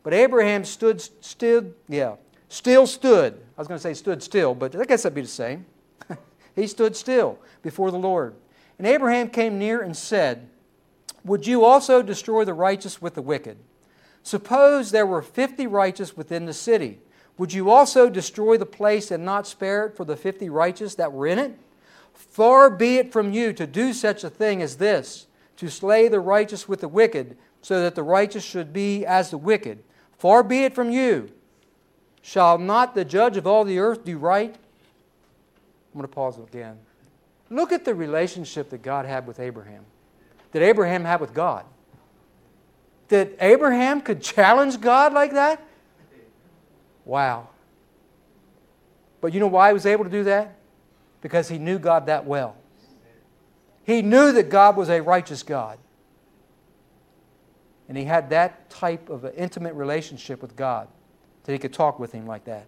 But 0.04 0.14
Abraham 0.14 0.66
stood, 0.66 1.00
stood, 1.24 1.74
yeah, 1.88 2.16
still 2.50 2.86
stood. 2.86 3.36
I 3.58 3.62
was 3.62 3.70
going 3.70 3.78
to 3.78 3.82
say 3.82 3.94
stood 3.94 4.22
still, 4.22 4.54
but 4.54 4.76
I 4.76 4.84
guess 4.84 5.04
that'd 5.04 5.16
be 5.16 5.22
the 5.22 5.28
same. 5.30 5.66
he 6.54 6.68
stood 6.68 6.98
still 6.98 7.40
before 7.62 7.90
the 7.90 7.98
Lord. 7.98 8.36
And 8.78 8.86
Abraham 8.86 9.30
came 9.30 9.58
near 9.58 9.82
and 9.82 9.96
said, 9.96 10.50
Would 11.24 11.48
you 11.48 11.64
also 11.64 12.02
destroy 12.02 12.44
the 12.44 12.54
righteous 12.54 13.02
with 13.02 13.14
the 13.14 13.22
wicked? 13.22 13.56
Suppose 14.24 14.92
there 14.92 15.06
were 15.06 15.22
fifty 15.22 15.68
righteous 15.68 16.18
within 16.18 16.48
the 16.48 16.54
city. 16.54 17.00
Would 17.38 17.54
you 17.54 17.70
also 17.70 18.10
destroy 18.10 18.58
the 18.58 18.66
place 18.66 19.12
and 19.12 19.24
not 19.24 19.48
spare 19.48 19.86
it 19.86 19.96
for 19.96 20.06
the 20.06 20.16
fifty 20.16 20.50
righteous 20.50 20.96
that 20.96 21.14
were 21.14 21.28
in 21.28 21.38
it? 21.38 21.58
Far 22.14 22.70
be 22.70 22.98
it 22.98 23.12
from 23.12 23.32
you 23.32 23.54
to 23.54 23.68
do 23.68 23.94
such 23.94 24.24
a 24.24 24.30
thing 24.30 24.62
as 24.62 24.78
this, 24.78 25.28
to 25.58 25.70
slay 25.70 26.08
the 26.08 26.20
righteous 26.20 26.68
with 26.68 26.82
the 26.82 26.88
wicked, 26.88 27.38
so 27.62 27.82
that 27.82 27.96
the 27.96 28.04
righteous 28.04 28.44
should 28.44 28.74
be 28.74 29.06
as 29.06 29.30
the 29.30 29.38
wicked. 29.38 29.84
Far 30.18 30.42
be 30.42 30.64
it 30.64 30.74
from 30.74 30.90
you. 30.90 31.32
Shall 32.22 32.58
not 32.58 32.96
the 32.96 33.06
judge 33.06 33.38
of 33.38 33.46
all 33.46 33.64
the 33.64 33.80
earth 33.80 34.04
do 34.04 34.18
right? 34.18 34.54
I'm 34.54 36.00
going 36.00 36.08
to 36.08 36.14
pause 36.14 36.38
again. 36.40 36.78
Look 37.50 37.72
at 37.72 37.86
the 37.86 37.96
relationship 37.96 38.70
that 38.72 38.82
God 38.82 39.06
had 39.06 39.26
with 39.26 39.40
Abraham, 39.40 39.86
that 40.52 40.62
Abraham 40.62 41.06
had 41.06 41.22
with 41.22 41.34
God. 41.34 41.66
That 43.08 43.32
Abraham 43.40 44.02
could 44.02 44.22
challenge 44.22 44.82
God 44.82 45.14
like 45.14 45.34
that? 45.34 45.62
Wow. 47.08 47.48
But 49.22 49.34
you 49.34 49.40
know 49.40 49.48
why 49.48 49.70
he 49.70 49.74
was 49.74 49.86
able 49.86 50.04
to 50.04 50.10
do 50.10 50.26
that? 50.26 50.58
Because 51.22 51.48
he 51.48 51.58
knew 51.58 51.80
God 51.80 52.06
that 52.08 52.26
well. 52.26 52.56
He 53.86 54.02
knew 54.02 54.34
that 54.34 54.50
God 54.50 54.76
was 54.76 54.90
a 54.90 55.02
righteous 55.02 55.42
God. 55.42 55.80
And 57.88 57.98
he 57.98 58.04
had 58.04 58.30
that 58.32 58.70
type 58.70 59.10
of 59.10 59.24
an 59.24 59.34
intimate 59.36 59.74
relationship 59.74 60.42
with 60.42 60.58
God 60.58 60.90
that 61.46 61.54
he 61.54 61.58
could 61.58 61.74
talk 61.74 61.98
with 61.98 62.12
him 62.12 62.28
like 62.28 62.44
that. 62.44 62.66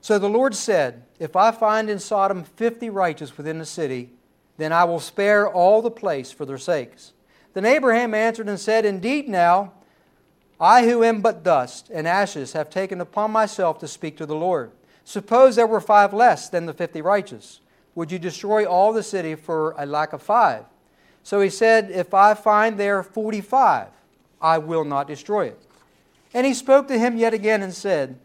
So 0.00 0.20
the 0.20 0.28
Lord 0.28 0.54
said, 0.54 1.02
If 1.18 1.34
I 1.34 1.50
find 1.50 1.90
in 1.90 1.98
Sodom 1.98 2.44
fifty 2.44 2.88
righteous 2.88 3.36
within 3.36 3.58
the 3.58 3.66
city, 3.66 4.10
then 4.58 4.72
I 4.72 4.84
will 4.84 5.00
spare 5.00 5.48
all 5.48 5.82
the 5.82 5.90
place 5.90 6.30
for 6.30 6.46
their 6.46 6.58
sakes. 6.58 7.12
Then 7.52 7.64
Abraham 7.64 8.14
answered 8.14 8.48
and 8.48 8.60
said, 8.60 8.84
Indeed, 8.84 9.28
now, 9.28 9.72
I 10.60 10.86
who 10.86 11.02
am 11.02 11.20
but 11.20 11.42
dust 11.42 11.90
and 11.92 12.06
ashes 12.06 12.52
have 12.52 12.70
taken 12.70 13.00
upon 13.00 13.30
myself 13.30 13.78
to 13.80 13.88
speak 13.88 14.16
to 14.18 14.26
the 14.26 14.36
Lord. 14.36 14.70
Suppose 15.04 15.56
there 15.56 15.66
were 15.66 15.80
five 15.80 16.14
less 16.14 16.48
than 16.48 16.66
the 16.66 16.72
fifty 16.72 17.02
righteous. 17.02 17.60
Would 17.94 18.10
you 18.10 18.18
destroy 18.18 18.64
all 18.64 18.92
the 18.92 19.02
city 19.02 19.34
for 19.34 19.74
a 19.76 19.86
lack 19.86 20.12
of 20.12 20.22
five? 20.22 20.64
So 21.22 21.40
he 21.40 21.50
said, 21.50 21.90
If 21.90 22.14
I 22.14 22.34
find 22.34 22.78
there 22.78 23.02
forty 23.02 23.40
five, 23.40 23.88
I 24.40 24.58
will 24.58 24.84
not 24.84 25.06
destroy 25.06 25.46
it. 25.46 25.60
And 26.32 26.46
he 26.46 26.54
spoke 26.54 26.88
to 26.88 26.98
him 26.98 27.16
yet 27.16 27.34
again 27.34 27.62
and 27.62 27.74
said, 27.74 28.18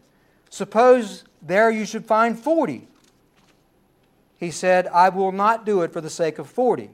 Suppose 0.48 1.24
there 1.42 1.70
you 1.70 1.84
should 1.84 2.04
find 2.04 2.38
forty. 2.38 2.88
He 4.36 4.50
said, 4.50 4.86
I 4.88 5.10
will 5.10 5.32
not 5.32 5.66
do 5.66 5.82
it 5.82 5.92
for 5.92 6.00
the 6.00 6.10
sake 6.10 6.38
of 6.38 6.48
forty. 6.48 6.90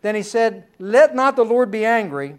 Then 0.00 0.14
he 0.14 0.22
said, 0.22 0.64
Let 0.78 1.14
not 1.14 1.36
the 1.36 1.44
Lord 1.44 1.70
be 1.70 1.84
angry. 1.84 2.38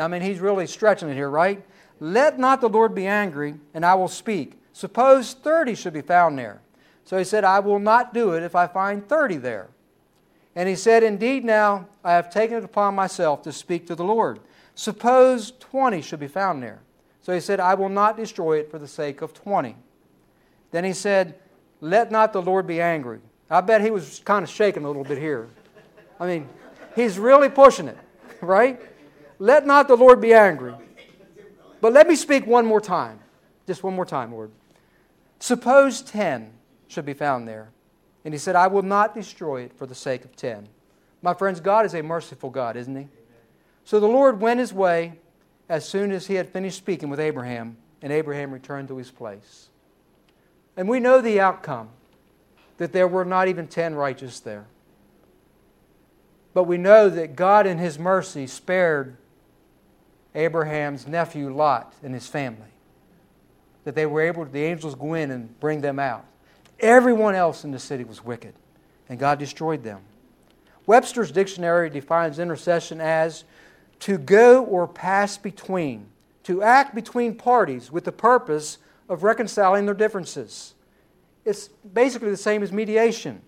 I 0.00 0.08
mean, 0.08 0.22
he's 0.22 0.40
really 0.40 0.66
stretching 0.66 1.08
it 1.08 1.14
here, 1.14 1.30
right? 1.30 1.64
Let 2.00 2.38
not 2.38 2.60
the 2.60 2.68
Lord 2.68 2.94
be 2.94 3.06
angry, 3.06 3.54
and 3.74 3.84
I 3.84 3.94
will 3.94 4.08
speak. 4.08 4.58
Suppose 4.72 5.34
30 5.34 5.74
should 5.74 5.92
be 5.92 6.00
found 6.00 6.38
there. 6.38 6.62
So 7.04 7.18
he 7.18 7.24
said, 7.24 7.44
I 7.44 7.60
will 7.60 7.78
not 7.78 8.14
do 8.14 8.32
it 8.32 8.42
if 8.42 8.54
I 8.54 8.66
find 8.66 9.06
30 9.06 9.38
there. 9.38 9.68
And 10.54 10.68
he 10.68 10.74
said, 10.74 11.02
Indeed, 11.02 11.44
now 11.44 11.88
I 12.04 12.12
have 12.12 12.30
taken 12.30 12.56
it 12.56 12.64
upon 12.64 12.94
myself 12.94 13.42
to 13.42 13.52
speak 13.52 13.86
to 13.88 13.94
the 13.94 14.04
Lord. 14.04 14.40
Suppose 14.74 15.52
20 15.60 16.02
should 16.02 16.20
be 16.20 16.28
found 16.28 16.62
there. 16.62 16.80
So 17.22 17.34
he 17.34 17.40
said, 17.40 17.60
I 17.60 17.74
will 17.74 17.88
not 17.88 18.16
destroy 18.16 18.58
it 18.58 18.70
for 18.70 18.78
the 18.78 18.88
sake 18.88 19.22
of 19.22 19.34
20. 19.34 19.76
Then 20.70 20.84
he 20.84 20.92
said, 20.92 21.34
Let 21.80 22.10
not 22.10 22.32
the 22.32 22.42
Lord 22.42 22.66
be 22.66 22.80
angry. 22.80 23.20
I 23.50 23.60
bet 23.60 23.80
he 23.80 23.90
was 23.90 24.22
kind 24.24 24.42
of 24.42 24.48
shaking 24.48 24.84
a 24.84 24.86
little 24.86 25.04
bit 25.04 25.18
here. 25.18 25.48
I 26.18 26.26
mean, 26.26 26.48
he's 26.94 27.18
really 27.18 27.48
pushing 27.48 27.88
it, 27.88 27.98
right? 28.40 28.80
Let 29.40 29.66
not 29.66 29.88
the 29.88 29.96
Lord 29.96 30.20
be 30.20 30.34
angry. 30.34 30.74
But 31.80 31.94
let 31.94 32.06
me 32.06 32.14
speak 32.14 32.46
one 32.46 32.66
more 32.66 32.80
time. 32.80 33.18
Just 33.66 33.82
one 33.82 33.94
more 33.94 34.04
time, 34.04 34.32
Lord. 34.32 34.50
Suppose 35.38 36.02
10 36.02 36.52
should 36.88 37.06
be 37.06 37.14
found 37.14 37.48
there. 37.48 37.70
And 38.22 38.34
he 38.34 38.38
said, 38.38 38.54
I 38.54 38.66
will 38.66 38.82
not 38.82 39.14
destroy 39.14 39.62
it 39.62 39.72
for 39.72 39.86
the 39.86 39.94
sake 39.94 40.26
of 40.26 40.36
10. 40.36 40.68
My 41.22 41.32
friends, 41.32 41.58
God 41.58 41.86
is 41.86 41.94
a 41.94 42.02
merciful 42.02 42.50
God, 42.50 42.76
isn't 42.76 42.94
he? 42.94 43.08
So 43.84 43.98
the 43.98 44.06
Lord 44.06 44.42
went 44.42 44.60
his 44.60 44.74
way 44.74 45.14
as 45.70 45.88
soon 45.88 46.12
as 46.12 46.26
he 46.26 46.34
had 46.34 46.50
finished 46.50 46.76
speaking 46.76 47.08
with 47.08 47.18
Abraham, 47.18 47.78
and 48.02 48.12
Abraham 48.12 48.52
returned 48.52 48.88
to 48.88 48.98
his 48.98 49.10
place. 49.10 49.70
And 50.76 50.86
we 50.86 51.00
know 51.00 51.22
the 51.22 51.40
outcome 51.40 51.88
that 52.76 52.92
there 52.92 53.08
were 53.08 53.24
not 53.24 53.48
even 53.48 53.68
10 53.68 53.94
righteous 53.94 54.40
there. 54.40 54.66
But 56.52 56.64
we 56.64 56.76
know 56.76 57.08
that 57.08 57.36
God, 57.36 57.66
in 57.66 57.78
his 57.78 57.98
mercy, 57.98 58.46
spared 58.46 59.16
Abraham's 60.34 61.06
nephew 61.06 61.52
Lot 61.54 61.94
and 62.02 62.14
his 62.14 62.26
family. 62.26 62.68
That 63.84 63.94
they 63.94 64.06
were 64.06 64.20
able, 64.20 64.44
the 64.44 64.62
angels 64.62 64.94
go 64.94 65.14
in 65.14 65.30
and 65.30 65.58
bring 65.60 65.80
them 65.80 65.98
out. 65.98 66.24
Everyone 66.78 67.34
else 67.34 67.64
in 67.64 67.70
the 67.72 67.78
city 67.78 68.04
was 68.04 68.24
wicked, 68.24 68.54
and 69.08 69.18
God 69.18 69.38
destroyed 69.38 69.82
them. 69.82 70.00
Webster's 70.86 71.30
dictionary 71.30 71.90
defines 71.90 72.38
intercession 72.38 73.00
as 73.00 73.44
to 74.00 74.18
go 74.18 74.64
or 74.64 74.88
pass 74.88 75.36
between, 75.36 76.06
to 76.44 76.62
act 76.62 76.94
between 76.94 77.34
parties 77.34 77.92
with 77.92 78.04
the 78.04 78.12
purpose 78.12 78.78
of 79.08 79.22
reconciling 79.22 79.84
their 79.84 79.94
differences. 79.94 80.74
It's 81.44 81.68
basically 81.68 82.30
the 82.30 82.36
same 82.36 82.62
as 82.62 82.72
mediation, 82.72 83.42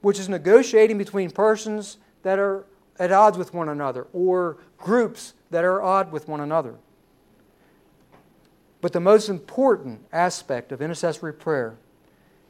which 0.00 0.18
is 0.18 0.28
negotiating 0.28 0.98
between 0.98 1.30
persons 1.30 1.98
that 2.22 2.38
are 2.38 2.64
at 2.98 3.12
odds 3.12 3.36
with 3.36 3.52
one 3.52 3.68
another 3.68 4.06
or 4.12 4.58
groups 4.78 5.34
that 5.50 5.64
are 5.64 5.82
odd 5.82 6.12
with 6.12 6.28
one 6.28 6.40
another. 6.40 6.74
But 8.80 8.92
the 8.92 9.00
most 9.00 9.28
important 9.28 10.04
aspect 10.12 10.70
of 10.70 10.82
intercessory 10.82 11.32
prayer 11.32 11.76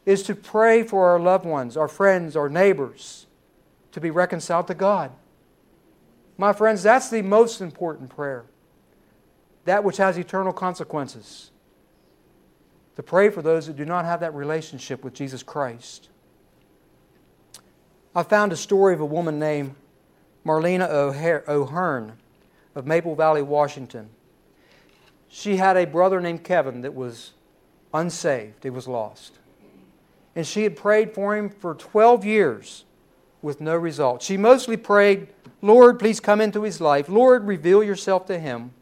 is 0.05 0.23
to 0.25 0.35
pray 0.35 0.83
for 0.83 1.09
our 1.09 1.21
loved 1.21 1.47
ones, 1.47 1.77
our 1.77 1.89
friends, 1.89 2.37
our 2.37 2.49
neighbors 2.49 3.27
to 3.93 4.01
be 4.01 4.11
reconciled 4.11 4.67
to 4.67 4.75
God. 4.75 5.13
My 6.37 6.53
friends, 6.53 6.83
that's 6.83 7.11
the 7.11 7.23
most 7.23 7.61
important 7.61 8.11
prayer. 8.11 8.45
That 9.65 9.85
which 9.85 9.99
has 9.99 10.19
eternal 10.19 10.53
consequences. 10.53 11.53
To 12.97 13.03
pray 13.03 13.31
for 13.31 13.41
those 13.41 13.69
that 13.69 13.77
do 13.77 13.85
not 13.85 14.05
have 14.05 14.21
that 14.21 14.35
relationship 14.35 15.05
with 15.05 15.15
Jesus 15.15 15.43
Christ. 15.43 16.09
I 18.15 18.25
found 18.25 18.53
a 18.53 18.57
story 18.57 18.95
of 18.95 19.01
a 19.01 19.07
woman 19.07 19.39
named 19.39 19.75
Marlena 20.45 20.89
O'Hearn 21.49 22.13
of 22.75 22.87
Maple 22.87 23.15
Valley, 23.15 23.43
Washington. 23.43 24.09
She 25.29 25.57
had 25.57 25.77
a 25.77 25.87
brother 25.87 26.21
named 26.21 26.45
Kevin 26.45 26.83
that 26.83 26.95
was 26.95 27.33
unsaved, 27.93 28.63
he 28.63 28.71
was 28.71 28.87
lost. 28.87 29.39
And 30.37 30.47
she 30.47 30.65
had 30.65 30.77
prayed 30.77 31.15
for 31.15 31.37
him 31.37 31.49
for 31.49 31.75
12 31.75 32.25
years 32.25 32.85
with 33.41 33.61
no 33.61 33.77
result. 33.77 34.23
She 34.23 34.37
mostly 34.37 34.77
prayed, 34.77 35.29
Lord, 35.63 35.99
please 35.99 36.19
come 36.19 36.41
into 36.41 36.63
his 36.63 36.81
life. 36.81 37.09
Lord, 37.09 37.47
reveal 37.47 37.83
yourself 37.83 38.27
to 38.27 38.39
him. 38.39 38.73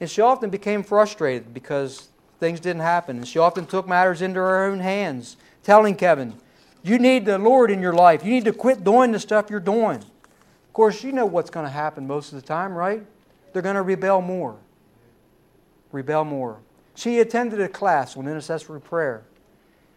And 0.00 0.10
she 0.10 0.20
often 0.20 0.50
became 0.50 0.82
frustrated 0.82 1.52
because 1.52 2.08
things 2.38 2.60
didn't 2.60 2.82
happen. 2.82 3.16
And 3.16 3.28
she 3.28 3.38
often 3.38 3.66
took 3.66 3.86
matters 3.86 4.22
into 4.22 4.40
her 4.40 4.64
own 4.64 4.80
hands, 4.80 5.36
telling 5.62 5.96
Kevin, 5.96 6.34
You 6.82 6.98
need 6.98 7.24
the 7.24 7.38
Lord 7.38 7.70
in 7.70 7.82
your 7.82 7.92
life. 7.92 8.24
You 8.24 8.30
need 8.30 8.44
to 8.44 8.52
quit 8.52 8.84
doing 8.84 9.12
the 9.12 9.20
stuff 9.20 9.50
you're 9.50 9.60
doing. 9.60 10.02
Course, 10.76 11.02
you 11.02 11.10
know 11.10 11.24
what's 11.24 11.48
going 11.48 11.64
to 11.64 11.72
happen 11.72 12.06
most 12.06 12.34
of 12.34 12.38
the 12.38 12.46
time, 12.46 12.74
right? 12.74 13.02
They're 13.50 13.62
going 13.62 13.76
to 13.76 13.82
rebel 13.82 14.20
more. 14.20 14.58
Rebel 15.90 16.22
more. 16.22 16.58
She 16.94 17.18
attended 17.18 17.62
a 17.62 17.68
class 17.70 18.14
on 18.14 18.28
intercessory 18.28 18.82
prayer. 18.82 19.24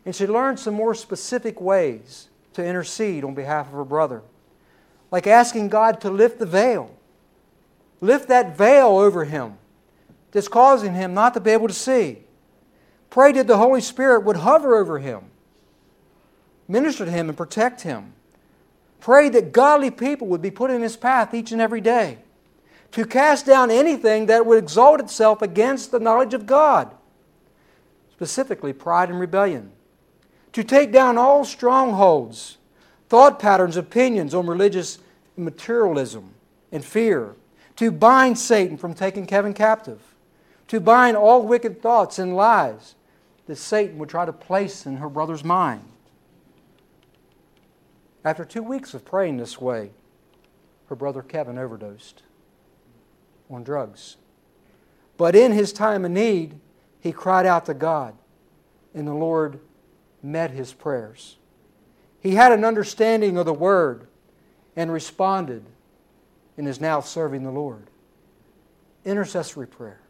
And 0.06 0.16
she 0.16 0.26
learned 0.26 0.58
some 0.58 0.74
more 0.74 0.96
specific 0.96 1.60
ways 1.60 2.30
to 2.54 2.66
intercede 2.66 3.26
on 3.26 3.36
behalf 3.36 3.68
of 3.68 3.74
her 3.74 3.84
brother, 3.84 4.22
like 5.12 5.28
asking 5.28 5.68
God 5.68 6.00
to 6.00 6.10
lift 6.10 6.40
the 6.40 6.46
veil. 6.46 6.96
Lift 8.00 8.30
that 8.30 8.58
veil 8.58 8.98
over 8.98 9.26
him 9.26 9.58
that's 10.32 10.48
causing 10.48 10.94
him 10.94 11.14
not 11.14 11.34
to 11.34 11.42
be 11.42 11.52
able 11.52 11.68
to 11.68 11.74
see. 11.74 12.20
Pray 13.10 13.34
that 13.34 13.48
the 13.48 13.58
Holy 13.58 13.82
Spirit 13.82 14.24
would 14.24 14.38
hover 14.38 14.78
over 14.78 15.00
him, 15.00 15.26
minister 16.70 17.04
to 17.04 17.12
him, 17.12 17.28
and 17.28 17.38
protect 17.38 17.82
him. 17.82 18.14
Pray 19.00 19.30
that 19.30 19.52
godly 19.52 19.92
people 19.92 20.28
would 20.28 20.42
be 20.42 20.52
put 20.52 20.72
in 20.72 20.82
his 20.82 20.98
path 20.98 21.34
each 21.34 21.52
and 21.52 21.62
every 21.62 21.82
day 21.82 22.18
to 22.92 23.06
cast 23.06 23.46
down 23.46 23.72
anything 23.72 24.26
that 24.26 24.46
would 24.46 24.58
exalt 24.58 25.00
itself 25.00 25.42
against 25.42 25.92
the 25.92 26.00
knowledge 26.00 26.34
of 26.34 26.46
God, 26.46 26.92
specifically 28.12 28.74
pride 28.74 29.10
and 29.10 29.20
rebellion 29.20 29.72
to 30.54 30.64
take 30.64 30.92
down 30.92 31.18
all 31.18 31.46
strongholds, 31.46 32.58
thought 33.08 33.40
patterns, 33.40 33.78
opinions 33.78 34.34
on 34.34 34.48
religious 34.48 35.00
materialism 35.38 36.34
and 36.72 36.84
fear, 36.84 37.36
to 37.76 37.92
bind 37.92 38.38
Satan 38.38 38.78
from 38.78 38.94
taking 38.94 39.26
Kevin 39.26 39.54
captive, 39.54 40.02
to 40.68 40.80
bind 40.80 41.16
all 41.16 41.44
wicked 41.44 41.82
thoughts 41.82 42.20
and 42.20 42.36
lies 42.36 42.96
that 43.48 43.56
Satan 43.56 43.98
would 43.98 44.10
try 44.10 44.26
to 44.26 44.34
place 44.34 44.86
in 44.86 44.98
her 44.98 45.10
brother's 45.10 45.44
mind. 45.44 45.89
After 48.30 48.46
two 48.46 48.62
weeks 48.62 48.94
of 48.94 49.06
praying 49.06 49.38
this 49.38 49.60
way, 49.60 49.90
her 50.86 50.96
brother 50.96 51.24
Kevin 51.24 51.58
overdosed 51.58 52.22
on 53.50 53.64
drugs. 53.64 54.18
But 55.18 55.36
in 55.36 55.52
his 55.52 55.74
time 55.74 56.06
of 56.06 56.12
need, 56.12 56.60
he 57.00 57.12
cried 57.12 57.48
out 57.48 57.66
to 57.66 57.74
God, 57.74 58.14
and 58.94 59.08
the 59.08 59.16
Lord 59.16 59.60
met 60.22 60.52
his 60.52 60.74
prayers. 60.74 61.38
He 62.22 62.36
had 62.36 62.52
an 62.52 62.64
understanding 62.64 63.36
of 63.36 63.48
the 63.48 63.52
Word 63.54 64.06
and 64.76 64.94
responded 64.94 65.66
and 66.56 66.68
is 66.68 66.80
now 66.80 67.00
serving 67.00 67.42
the 67.42 67.50
Lord. 67.50 67.88
Intercessory 69.06 69.66
prayer. 69.66 70.02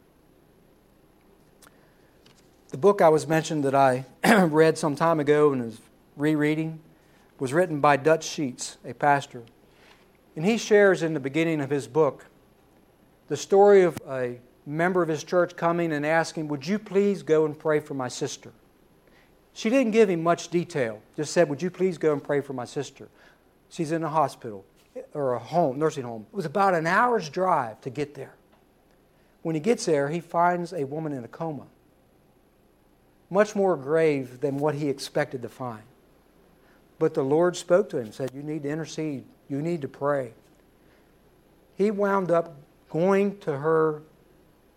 The 2.67 2.77
book 2.77 3.01
I 3.01 3.07
was 3.07 3.29
mentioned 3.29 3.63
that 3.63 3.75
I 3.75 4.03
read 4.43 4.77
some 4.77 4.97
time 4.97 5.21
ago 5.21 5.53
and 5.53 5.63
is 5.63 5.79
rereading 6.17 6.81
was 7.39 7.53
written 7.53 7.79
by 7.79 7.97
Dutch 7.97 8.25
Sheets, 8.25 8.77
a 8.85 8.93
pastor. 8.93 9.43
And 10.35 10.45
he 10.45 10.57
shares 10.57 11.01
in 11.03 11.13
the 11.13 11.19
beginning 11.19 11.61
of 11.61 11.69
his 11.69 11.87
book 11.87 12.25
the 13.27 13.37
story 13.37 13.83
of 13.83 13.97
a 14.07 14.39
member 14.65 15.01
of 15.01 15.09
his 15.09 15.23
church 15.23 15.55
coming 15.55 15.93
and 15.93 16.05
asking, 16.05 16.47
Would 16.49 16.67
you 16.67 16.77
please 16.77 17.23
go 17.23 17.45
and 17.45 17.57
pray 17.57 17.79
for 17.79 17.93
my 17.93 18.07
sister? 18.07 18.51
She 19.53 19.69
didn't 19.69 19.91
give 19.91 20.09
him 20.09 20.21
much 20.21 20.49
detail, 20.49 21.01
just 21.15 21.33
said, 21.33 21.49
Would 21.49 21.61
you 21.61 21.69
please 21.69 21.97
go 21.97 22.13
and 22.13 22.23
pray 22.23 22.41
for 22.41 22.53
my 22.53 22.65
sister? 22.65 23.09
She's 23.69 23.91
in 23.91 24.03
a 24.03 24.09
hospital 24.09 24.65
or 25.13 25.33
a 25.33 25.39
home, 25.39 25.79
nursing 25.79 26.03
home. 26.03 26.25
It 26.31 26.35
was 26.35 26.45
about 26.45 26.73
an 26.73 26.87
hour's 26.87 27.29
drive 27.29 27.79
to 27.81 27.89
get 27.89 28.15
there. 28.15 28.33
When 29.41 29.55
he 29.55 29.61
gets 29.61 29.85
there, 29.85 30.09
he 30.09 30.19
finds 30.19 30.73
a 30.73 30.83
woman 30.83 31.13
in 31.13 31.23
a 31.23 31.27
coma, 31.27 31.65
much 33.29 33.55
more 33.55 33.77
grave 33.77 34.41
than 34.41 34.57
what 34.57 34.75
he 34.75 34.89
expected 34.89 35.41
to 35.43 35.49
find. 35.49 35.83
But 36.99 37.13
the 37.13 37.23
Lord 37.23 37.55
spoke 37.55 37.89
to 37.89 37.97
him, 37.97 38.11
said, 38.11 38.31
You 38.33 38.43
need 38.43 38.63
to 38.63 38.69
intercede, 38.69 39.23
you 39.47 39.61
need 39.61 39.81
to 39.81 39.87
pray. 39.87 40.33
He 41.75 41.91
wound 41.91 42.29
up 42.29 42.55
going 42.89 43.37
to 43.39 43.57
her 43.57 44.03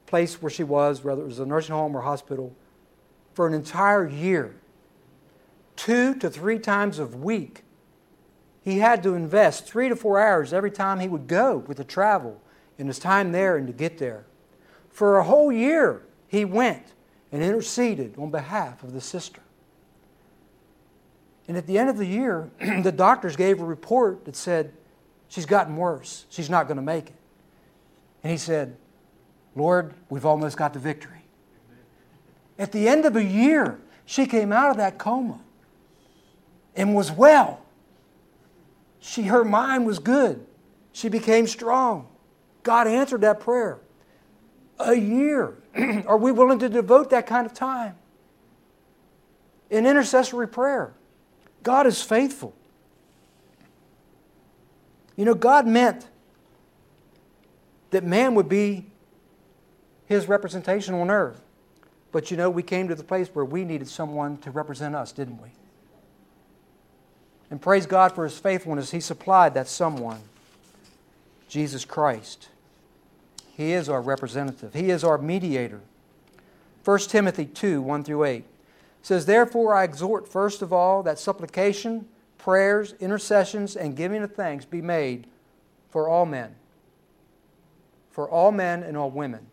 place 0.06 0.40
where 0.40 0.50
she 0.50 0.62
was, 0.62 1.02
whether 1.02 1.22
it 1.22 1.26
was 1.26 1.40
a 1.40 1.46
nursing 1.46 1.74
home 1.74 1.96
or 1.96 2.02
hospital, 2.02 2.54
for 3.34 3.46
an 3.46 3.54
entire 3.54 4.08
year 4.08 4.54
two 5.74 6.14
to 6.16 6.30
three 6.30 6.58
times 6.58 6.98
a 6.98 7.06
week. 7.06 7.62
He 8.62 8.78
had 8.78 9.02
to 9.02 9.14
invest 9.14 9.66
three 9.66 9.88
to 9.88 9.96
four 9.96 10.20
hours 10.20 10.52
every 10.52 10.70
time 10.70 11.00
he 11.00 11.08
would 11.08 11.26
go 11.26 11.56
with 11.58 11.78
the 11.78 11.84
travel 11.84 12.40
and 12.78 12.86
his 12.86 12.98
time 12.98 13.32
there 13.32 13.56
and 13.56 13.66
to 13.66 13.72
get 13.72 13.98
there. 13.98 14.24
For 14.90 15.18
a 15.18 15.24
whole 15.24 15.50
year, 15.50 16.02
he 16.28 16.44
went 16.44 16.92
and 17.32 17.42
interceded 17.42 18.16
on 18.18 18.30
behalf 18.30 18.84
of 18.84 18.92
the 18.92 19.00
sister. 19.00 19.40
And 21.48 21.56
at 21.56 21.66
the 21.66 21.78
end 21.78 21.88
of 21.90 21.96
the 21.96 22.06
year, 22.06 22.50
the 22.82 22.92
doctors 22.92 23.36
gave 23.36 23.60
a 23.60 23.64
report 23.64 24.24
that 24.24 24.36
said, 24.36 24.72
She's 25.28 25.46
gotten 25.46 25.76
worse. 25.76 26.26
She's 26.28 26.50
not 26.50 26.66
going 26.66 26.76
to 26.76 26.82
make 26.82 27.06
it. 27.06 27.16
And 28.22 28.30
he 28.30 28.36
said, 28.36 28.76
Lord, 29.56 29.94
we've 30.10 30.26
almost 30.26 30.58
got 30.58 30.74
the 30.74 30.78
victory. 30.78 31.24
At 32.58 32.70
the 32.70 32.86
end 32.86 33.06
of 33.06 33.16
a 33.16 33.24
year, 33.24 33.80
she 34.04 34.26
came 34.26 34.52
out 34.52 34.70
of 34.70 34.76
that 34.76 34.98
coma 34.98 35.40
and 36.76 36.94
was 36.94 37.10
well. 37.10 37.62
She, 39.00 39.22
her 39.22 39.42
mind 39.42 39.86
was 39.86 39.98
good. 39.98 40.44
She 40.92 41.08
became 41.08 41.46
strong. 41.46 42.08
God 42.62 42.86
answered 42.86 43.22
that 43.22 43.40
prayer. 43.40 43.78
A 44.78 44.94
year. 44.94 45.54
Are 46.06 46.18
we 46.18 46.30
willing 46.30 46.58
to 46.58 46.68
devote 46.68 47.10
that 47.10 47.26
kind 47.26 47.46
of 47.46 47.54
time? 47.54 47.96
In 49.70 49.86
intercessory 49.86 50.46
prayer, 50.46 50.92
God 51.62 51.86
is 51.86 52.02
faithful. 52.02 52.54
You 55.16 55.24
know, 55.24 55.34
God 55.34 55.66
meant 55.66 56.06
that 57.90 58.04
man 58.04 58.34
would 58.34 58.48
be 58.48 58.86
his 60.06 60.26
representation 60.28 60.94
on 60.94 61.10
earth. 61.10 61.42
But 62.10 62.30
you 62.30 62.36
know, 62.36 62.50
we 62.50 62.62
came 62.62 62.88
to 62.88 62.94
the 62.94 63.04
place 63.04 63.28
where 63.28 63.44
we 63.44 63.64
needed 63.64 63.88
someone 63.88 64.36
to 64.38 64.50
represent 64.50 64.94
us, 64.94 65.12
didn't 65.12 65.40
we? 65.40 65.48
And 67.50 67.60
praise 67.60 67.86
God 67.86 68.14
for 68.14 68.24
his 68.24 68.38
faithfulness. 68.38 68.90
He 68.90 69.00
supplied 69.00 69.54
that 69.54 69.68
someone, 69.68 70.20
Jesus 71.48 71.84
Christ. 71.84 72.48
He 73.54 73.72
is 73.72 73.88
our 73.88 74.00
representative, 74.00 74.74
He 74.74 74.90
is 74.90 75.04
our 75.04 75.18
mediator. 75.18 75.80
1 76.84 76.98
Timothy 77.00 77.44
2 77.46 77.80
1 77.80 78.04
through 78.04 78.24
8 78.24 78.44
says, 79.02 79.26
Therefore 79.26 79.74
I 79.74 79.84
exhort 79.84 80.28
first 80.28 80.62
of 80.62 80.72
all 80.72 81.02
that 81.02 81.18
supplication, 81.18 82.06
prayers, 82.38 82.94
intercessions, 83.00 83.76
and 83.76 83.96
giving 83.96 84.22
of 84.22 84.34
thanks 84.34 84.64
be 84.64 84.80
made 84.80 85.26
for 85.90 86.08
all 86.08 86.24
men. 86.24 86.54
For 88.10 88.28
all 88.28 88.52
men 88.52 88.82
and 88.82 88.96
all 88.96 89.10
women. 89.10 89.46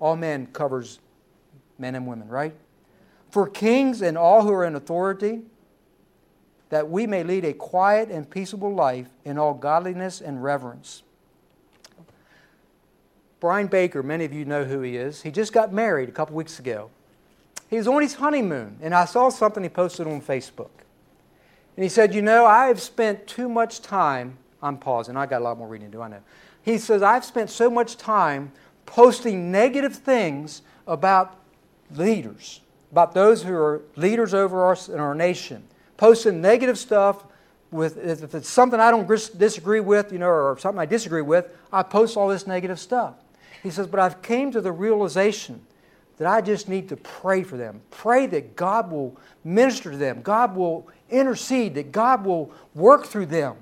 All 0.00 0.16
men 0.16 0.46
covers 0.46 0.98
men 1.78 1.94
and 1.94 2.06
women, 2.06 2.28
right? 2.28 2.54
For 3.30 3.48
kings 3.48 4.02
and 4.02 4.18
all 4.18 4.42
who 4.42 4.52
are 4.52 4.64
in 4.64 4.74
authority, 4.74 5.42
that 6.70 6.88
we 6.88 7.06
may 7.06 7.22
lead 7.22 7.44
a 7.44 7.52
quiet 7.52 8.10
and 8.10 8.28
peaceable 8.28 8.74
life 8.74 9.08
in 9.24 9.38
all 9.38 9.54
godliness 9.54 10.20
and 10.20 10.42
reverence. 10.42 11.02
Brian 13.40 13.66
Baker, 13.66 14.02
many 14.02 14.24
of 14.24 14.32
you 14.32 14.44
know 14.44 14.64
who 14.64 14.80
he 14.80 14.96
is. 14.96 15.22
He 15.22 15.30
just 15.30 15.52
got 15.52 15.72
married 15.72 16.08
a 16.08 16.12
couple 16.12 16.36
weeks 16.36 16.58
ago. 16.58 16.90
He 17.72 17.78
was 17.78 17.88
on 17.88 18.02
his 18.02 18.12
honeymoon, 18.12 18.76
and 18.82 18.94
I 18.94 19.06
saw 19.06 19.30
something 19.30 19.62
he 19.62 19.70
posted 19.70 20.06
on 20.06 20.20
Facebook. 20.20 20.68
And 21.74 21.82
he 21.82 21.88
said, 21.88 22.14
You 22.14 22.20
know, 22.20 22.44
I 22.44 22.66
have 22.66 22.78
spent 22.78 23.26
too 23.26 23.48
much 23.48 23.80
time. 23.80 24.36
I'm 24.62 24.76
pausing. 24.76 25.16
I 25.16 25.24
got 25.24 25.40
a 25.40 25.44
lot 25.44 25.56
more 25.56 25.66
reading 25.66 25.90
to 25.90 25.96
do, 25.96 26.02
I 26.02 26.08
know. 26.08 26.20
He 26.62 26.76
says, 26.76 27.02
I've 27.02 27.24
spent 27.24 27.48
so 27.48 27.70
much 27.70 27.96
time 27.96 28.52
posting 28.84 29.50
negative 29.50 29.94
things 29.94 30.60
about 30.86 31.40
leaders, 31.96 32.60
about 32.90 33.14
those 33.14 33.42
who 33.42 33.54
are 33.54 33.80
leaders 33.96 34.34
over 34.34 34.70
us 34.70 34.90
in 34.90 35.00
our 35.00 35.14
nation, 35.14 35.64
posting 35.96 36.42
negative 36.42 36.76
stuff 36.76 37.24
with 37.70 37.96
if 37.96 38.34
it's 38.34 38.50
something 38.50 38.80
I 38.80 38.90
don't 38.90 39.08
disagree 39.08 39.80
with, 39.80 40.12
you 40.12 40.18
know, 40.18 40.28
or 40.28 40.58
something 40.58 40.78
I 40.78 40.84
disagree 40.84 41.22
with, 41.22 41.48
I 41.72 41.84
post 41.84 42.18
all 42.18 42.28
this 42.28 42.46
negative 42.46 42.78
stuff. 42.78 43.14
He 43.62 43.70
says, 43.70 43.86
but 43.86 43.98
I've 43.98 44.20
came 44.20 44.52
to 44.52 44.60
the 44.60 44.72
realization 44.72 45.64
that 46.22 46.30
I 46.30 46.40
just 46.40 46.68
need 46.68 46.88
to 46.90 46.96
pray 46.96 47.42
for 47.42 47.56
them. 47.56 47.80
Pray 47.90 48.26
that 48.26 48.54
God 48.54 48.92
will 48.92 49.18
minister 49.42 49.90
to 49.90 49.96
them. 49.96 50.22
God 50.22 50.54
will 50.54 50.88
intercede, 51.10 51.74
that 51.74 51.90
God 51.90 52.24
will 52.24 52.52
work 52.76 53.06
through 53.06 53.26
them. 53.26 53.56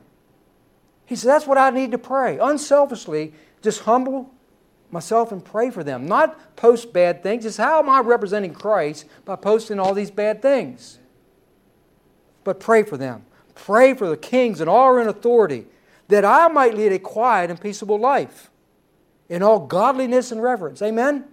He 1.06 1.16
said, 1.16 1.30
That's 1.30 1.46
what 1.46 1.56
I 1.56 1.70
need 1.70 1.90
to 1.92 1.98
pray. 1.98 2.38
Unselfishly, 2.38 3.32
just 3.62 3.80
humble 3.80 4.30
myself 4.90 5.32
and 5.32 5.42
pray 5.42 5.70
for 5.70 5.82
them. 5.82 6.04
Not 6.04 6.54
post 6.54 6.92
bad 6.92 7.22
things. 7.22 7.44
Just 7.44 7.56
how 7.56 7.78
am 7.78 7.88
I 7.88 8.00
representing 8.00 8.52
Christ 8.52 9.06
by 9.24 9.36
posting 9.36 9.80
all 9.80 9.94
these 9.94 10.10
bad 10.10 10.42
things? 10.42 10.98
But 12.44 12.60
pray 12.60 12.82
for 12.82 12.98
them. 12.98 13.24
Pray 13.54 13.94
for 13.94 14.06
the 14.06 14.18
kings 14.18 14.60
and 14.60 14.68
all 14.68 14.98
in 14.98 15.08
authority, 15.08 15.64
that 16.08 16.26
I 16.26 16.48
might 16.48 16.74
lead 16.74 16.92
a 16.92 16.98
quiet 16.98 17.48
and 17.48 17.58
peaceable 17.58 17.98
life 17.98 18.50
in 19.30 19.42
all 19.42 19.60
godliness 19.60 20.30
and 20.30 20.42
reverence. 20.42 20.82
Amen? 20.82 21.24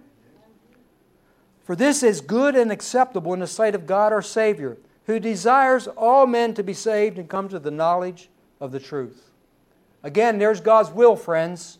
For 1.68 1.76
this 1.76 2.02
is 2.02 2.22
good 2.22 2.56
and 2.56 2.72
acceptable 2.72 3.34
in 3.34 3.40
the 3.40 3.46
sight 3.46 3.74
of 3.74 3.86
God 3.86 4.10
our 4.10 4.22
Savior, 4.22 4.78
who 5.04 5.20
desires 5.20 5.86
all 5.86 6.26
men 6.26 6.54
to 6.54 6.62
be 6.62 6.72
saved 6.72 7.18
and 7.18 7.28
come 7.28 7.46
to 7.50 7.58
the 7.58 7.70
knowledge 7.70 8.30
of 8.58 8.72
the 8.72 8.80
truth. 8.80 9.32
Again, 10.02 10.38
there's 10.38 10.62
God's 10.62 10.90
will, 10.90 11.14
friends. 11.14 11.76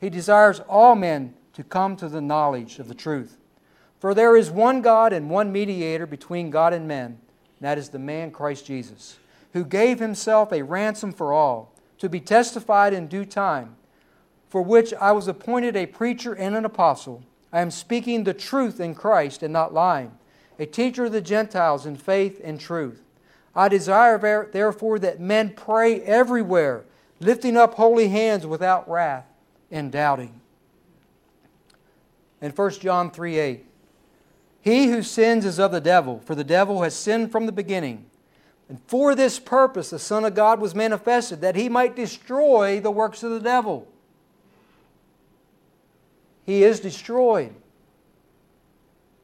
He 0.00 0.08
desires 0.08 0.60
all 0.68 0.94
men 0.94 1.34
to 1.54 1.64
come 1.64 1.96
to 1.96 2.08
the 2.08 2.20
knowledge 2.20 2.78
of 2.78 2.86
the 2.86 2.94
truth. 2.94 3.36
For 3.98 4.14
there 4.14 4.36
is 4.36 4.52
one 4.52 4.82
God 4.82 5.12
and 5.12 5.28
one 5.28 5.50
mediator 5.50 6.06
between 6.06 6.50
God 6.50 6.72
and 6.72 6.86
men, 6.86 7.06
and 7.06 7.18
that 7.62 7.76
is 7.76 7.88
the 7.88 7.98
man 7.98 8.30
Christ 8.30 8.66
Jesus, 8.66 9.18
who 9.52 9.64
gave 9.64 9.98
himself 9.98 10.52
a 10.52 10.62
ransom 10.62 11.12
for 11.12 11.32
all, 11.32 11.72
to 11.98 12.08
be 12.08 12.20
testified 12.20 12.92
in 12.92 13.08
due 13.08 13.24
time, 13.24 13.74
for 14.48 14.62
which 14.62 14.94
I 14.94 15.10
was 15.10 15.26
appointed 15.26 15.74
a 15.74 15.86
preacher 15.86 16.34
and 16.34 16.54
an 16.54 16.64
apostle. 16.64 17.24
I 17.54 17.60
am 17.60 17.70
speaking 17.70 18.24
the 18.24 18.34
truth 18.34 18.80
in 18.80 18.96
Christ 18.96 19.44
and 19.44 19.52
not 19.52 19.72
lying, 19.72 20.10
a 20.58 20.66
teacher 20.66 21.04
of 21.04 21.12
the 21.12 21.20
Gentiles 21.20 21.86
in 21.86 21.94
faith 21.94 22.40
and 22.42 22.58
truth. 22.58 23.00
I 23.54 23.68
desire, 23.68 24.50
therefore, 24.50 24.98
that 24.98 25.20
men 25.20 25.50
pray 25.50 26.00
everywhere, 26.00 26.84
lifting 27.20 27.56
up 27.56 27.74
holy 27.74 28.08
hands 28.08 28.44
without 28.44 28.90
wrath 28.90 29.26
and 29.70 29.92
doubting. 29.92 30.40
In 32.42 32.50
1 32.50 32.70
John 32.72 33.12
3 33.12 33.38
8, 33.38 33.66
he 34.60 34.86
who 34.88 35.04
sins 35.04 35.44
is 35.44 35.60
of 35.60 35.70
the 35.70 35.80
devil, 35.80 36.18
for 36.24 36.34
the 36.34 36.42
devil 36.42 36.82
has 36.82 36.96
sinned 36.96 37.30
from 37.30 37.46
the 37.46 37.52
beginning. 37.52 38.06
And 38.68 38.80
for 38.88 39.14
this 39.14 39.38
purpose 39.38 39.90
the 39.90 40.00
Son 40.00 40.24
of 40.24 40.34
God 40.34 40.60
was 40.60 40.74
manifested, 40.74 41.40
that 41.42 41.54
he 41.54 41.68
might 41.68 41.94
destroy 41.94 42.80
the 42.80 42.90
works 42.90 43.22
of 43.22 43.30
the 43.30 43.38
devil. 43.38 43.86
He 46.44 46.62
is 46.62 46.80
destroyed. 46.80 47.54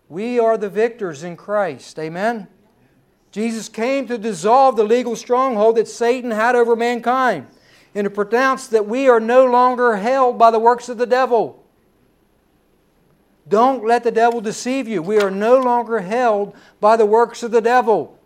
We 0.09 0.38
are 0.38 0.59
the 0.59 0.68
victors 0.68 1.22
in 1.22 1.37
Christ. 1.37 1.98
Amen? 1.98 2.48
Jesus 3.30 3.68
came 3.68 4.09
to 4.09 4.18
dissolve 4.18 4.76
the 4.76 4.85
legal 4.85 5.14
stronghold 5.14 5.76
that 5.76 5.87
Satan 5.87 6.33
had 6.33 6.56
over 6.56 6.74
mankind 6.74 7.46
and 7.94 8.04
to 8.04 8.11
pronounce 8.11 8.66
that 8.68 8.87
we 8.87 9.09
are 9.09 9.20
no 9.20 9.44
longer 9.46 9.96
held 9.96 10.38
by 10.38 10.50
the 10.50 10.59
works 10.59 10.88
of 10.88 10.98
the 10.98 11.06
devil. 11.06 11.62
Don't 13.48 13.85
let 13.85 14.04
the 14.04 14.12
devil 14.12 14.40
deceive 14.40 14.87
you. 14.87 15.02
We 15.02 15.20
are 15.20 15.30
no 15.30 15.59
longer 15.59 16.00
held 16.00 16.54
by 16.80 16.96
the 16.96 17.06
works 17.06 17.42
of 17.42 17.50
the 17.50 17.61
devil. 17.61 18.16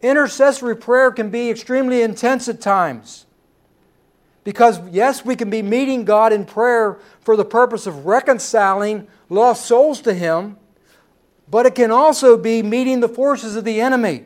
Intercessory 0.00 0.76
prayer 0.76 1.10
can 1.12 1.30
be 1.30 1.50
extremely 1.50 2.02
intense 2.02 2.48
at 2.48 2.60
times. 2.60 3.26
Because, 4.44 4.80
yes, 4.90 5.24
we 5.24 5.36
can 5.36 5.50
be 5.50 5.62
meeting 5.62 6.04
God 6.04 6.32
in 6.32 6.44
prayer 6.44 6.98
for 7.20 7.36
the 7.36 7.44
purpose 7.44 7.86
of 7.86 8.06
reconciling 8.06 9.06
lost 9.28 9.66
souls 9.66 10.00
to 10.02 10.14
Him, 10.14 10.56
but 11.48 11.66
it 11.66 11.74
can 11.74 11.90
also 11.90 12.36
be 12.36 12.62
meeting 12.62 13.00
the 13.00 13.08
forces 13.08 13.56
of 13.56 13.64
the 13.64 13.80
enemy 13.80 14.24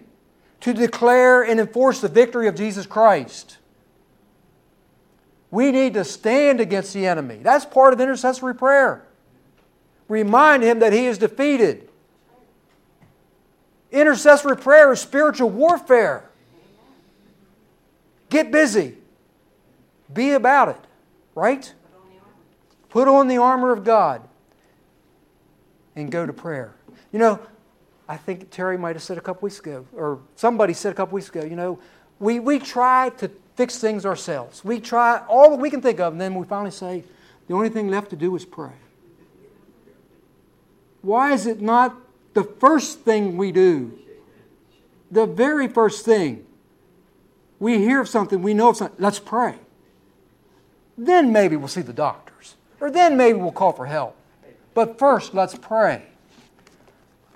to 0.61 0.73
declare 0.73 1.43
and 1.43 1.61
enforce 1.61 2.01
the 2.01 2.09
victory 2.09 2.49
of 2.49 2.55
Jesus 2.55 2.87
Christ. 2.87 3.59
We 5.51 5.71
need 5.71 5.95
to 5.95 6.05
stand 6.05 6.61
against 6.61 6.93
the 6.93 7.07
enemy. 7.07 7.41
That's 7.43 7.65
part 7.65 7.93
of 7.93 8.01
intercessory 8.01 8.55
prayer. 8.55 9.07
Remind 10.09 10.63
him 10.63 10.81
that 10.81 10.93
he 10.93 11.07
is 11.07 11.19
defeated. 11.19 11.89
Intercessory 13.91 14.57
prayer 14.57 14.93
is 14.93 15.01
spiritual 15.01 15.51
warfare. 15.51 16.29
Get 18.29 18.51
busy. 18.51 18.97
Be 20.13 20.33
about 20.33 20.69
it, 20.69 20.81
right? 21.35 21.73
Put 22.89 23.09
on 23.09 23.29
the 23.29 23.37
armor 23.37 23.73
of 23.73 23.85
God 23.85 24.23
and 25.95 26.11
go 26.11 26.27
to 26.27 26.33
prayer. 26.33 26.75
You 27.13 27.19
know, 27.19 27.41
I 28.09 28.17
think 28.17 28.51
Terry 28.51 28.79
might 28.79 28.95
have 28.95 29.03
said 29.03 29.19
a 29.19 29.21
couple 29.21 29.43
weeks 29.43 29.59
ago, 29.59 29.87
or 29.93 30.21
somebody 30.37 30.73
said 30.73 30.93
a 30.93 30.95
couple 30.95 31.15
weeks 31.15 31.29
ago, 31.29 31.45
you 31.45 31.57
know, 31.57 31.79
we, 32.21 32.39
we 32.39 32.59
try 32.59 33.11
to 33.19 33.31
fix 33.57 33.79
things 33.79 34.07
ourselves. 34.07 34.65
We 34.65 34.81
try 34.81 35.23
all 35.29 35.51
that 35.51 35.59
we 35.59 35.71
can 35.71 35.81
think 35.81 35.99
of, 35.99 36.13
and 36.13 36.21
then 36.21 36.35
we 36.35 36.47
finally 36.47 36.71
say, 36.71 37.05
the 37.49 37.55
only 37.55 37.69
thing 37.69 37.89
left 37.89 38.11
to 38.11 38.17
do 38.17 38.35
is 38.37 38.45
pray. 38.45 38.73
Why 41.03 41.33
is 41.33 41.47
it 41.47 41.61
not 41.61 41.97
the 42.35 42.45
first 42.45 43.01
thing 43.01 43.37
we 43.37 43.53
do? 43.53 43.99
The 45.11 45.27
very 45.27 45.69
first 45.69 46.05
thing. 46.05 46.45
We 47.59 47.79
hear 47.79 48.01
of 48.01 48.09
something, 48.09 48.43
we 48.43 48.55
know 48.55 48.71
of 48.71 48.77
something, 48.77 48.97
let's 48.99 49.19
pray. 49.19 49.57
Then 50.99 51.33
maybe 51.33 51.57
we'll 51.57 51.69
see 51.69 51.83
the 51.83 51.93
doctors. 51.93 52.57
Or 52.81 52.91
then 52.91 53.17
maybe 53.17 53.39
we'll 53.39 53.53
call 53.53 53.73
for 53.73 53.87
help. 53.87 54.17
But 54.75 54.99
first, 54.99 55.35
let's 55.35 55.55
pray. 55.55 56.03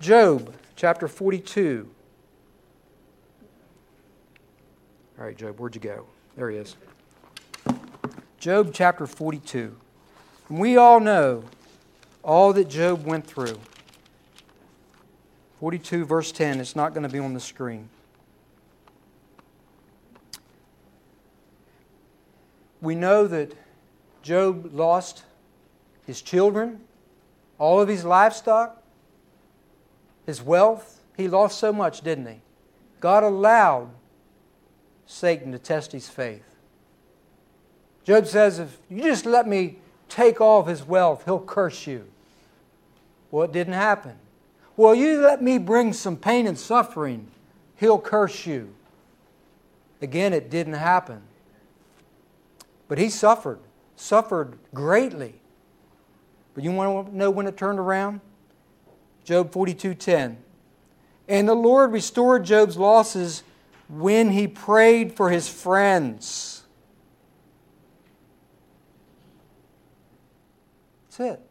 Job 0.01 0.55
chapter 0.77 1.09
42. 1.09 1.89
All 5.19 5.25
right, 5.25 5.37
Job, 5.37 5.59
where'd 5.59 5.75
you 5.75 5.81
go? 5.81 6.07
There 6.37 6.51
he 6.51 6.57
is. 6.57 6.77
Job 8.39 8.71
chapter 8.73 9.07
42. 9.07 9.77
And 10.49 10.59
we 10.59 10.77
all 10.79 11.01
know 11.01 11.45
all 12.23 12.53
that 12.55 12.69
Job 12.69 13.05
went 13.05 13.27
through. 13.27 13.59
42, 15.59 16.07
verse 16.07 16.33
10. 16.33 16.59
It's 16.61 16.75
not 16.75 16.95
going 16.95 17.03
to 17.03 17.09
be 17.11 17.19
on 17.19 17.35
the 17.35 17.41
screen. 17.41 17.91
We 22.81 22.95
know 22.95 23.27
that 23.27 23.55
Job 24.23 24.71
lost 24.73 25.25
his 26.07 26.23
children, 26.23 26.81
all 27.59 27.81
of 27.81 27.89
his 27.89 28.05
livestock, 28.05 28.83
his 30.27 30.43
wealth. 30.43 31.01
He 31.17 31.29
lost 31.29 31.59
so 31.59 31.73
much, 31.73 32.01
didn't 32.01 32.27
he? 32.27 32.41
God 33.01 33.23
allowed 33.23 33.91
Satan 35.07 35.53
to 35.53 35.59
test 35.59 35.93
his 35.93 36.09
faith. 36.09 36.45
Job 38.05 38.27
says, 38.27 38.59
If 38.59 38.79
you 38.89 39.03
just 39.03 39.27
let 39.27 39.47
me 39.47 39.79
take 40.09 40.41
all 40.41 40.61
of 40.61 40.67
his 40.67 40.83
wealth, 40.83 41.25
he'll 41.25 41.41
curse 41.41 41.87
you. 41.87 42.07
Well, 43.31 43.45
it 43.45 43.53
didn't 43.53 43.75
happen. 43.75 44.17
Well, 44.77 44.95
you 44.95 45.21
let 45.21 45.43
me 45.43 45.59
bring 45.59 45.93
some 45.93 46.17
pain 46.17 46.47
and 46.47 46.59
suffering, 46.59 47.29
he'll 47.77 48.01
curse 48.01 48.47
you. 48.47 48.75
Again, 50.01 50.33
it 50.33 50.49
didn't 50.49 50.75
happen. 50.75 51.23
But 52.91 52.99
he 52.99 53.09
suffered, 53.09 53.61
suffered 53.95 54.59
greatly. 54.75 55.41
But 56.55 56.65
you 56.65 56.73
want 56.73 57.07
to 57.07 57.17
know 57.17 57.31
when 57.31 57.47
it 57.47 57.57
turned 57.57 57.79
around? 57.79 58.21
Job 59.23 59.53
42:10. 59.53 60.39
And 61.29 61.49
the 61.49 61.55
Lord 61.55 61.93
restored 61.93 62.43
Job's 62.43 62.77
losses 62.77 63.45
when 63.89 64.33
he 64.33 64.49
prayed 64.49 65.13
for 65.13 65.31
his 65.31 65.49
friends. 65.49 66.65
That's 71.05 71.21
it. 71.21 71.49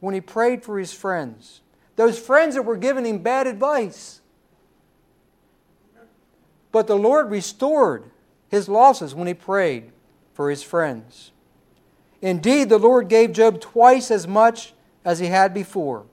When 0.00 0.14
he 0.14 0.20
prayed 0.20 0.64
for 0.64 0.80
his 0.80 0.92
friends. 0.92 1.60
Those 1.94 2.18
friends 2.18 2.56
that 2.56 2.62
were 2.62 2.76
giving 2.76 3.06
him 3.06 3.18
bad 3.18 3.46
advice. 3.46 4.20
But 6.72 6.88
the 6.88 6.98
Lord 6.98 7.30
restored 7.30 8.10
his 8.48 8.68
losses 8.68 9.14
when 9.14 9.28
he 9.28 9.34
prayed 9.34 9.91
for 10.34 10.50
his 10.50 10.62
friends. 10.62 11.32
Indeed, 12.20 12.68
the 12.68 12.78
Lord 12.78 13.08
gave 13.08 13.32
Job 13.32 13.60
twice 13.60 14.10
as 14.10 14.28
much 14.28 14.74
as 15.04 15.18
he 15.18 15.26
had 15.26 15.52
before. 15.52 16.04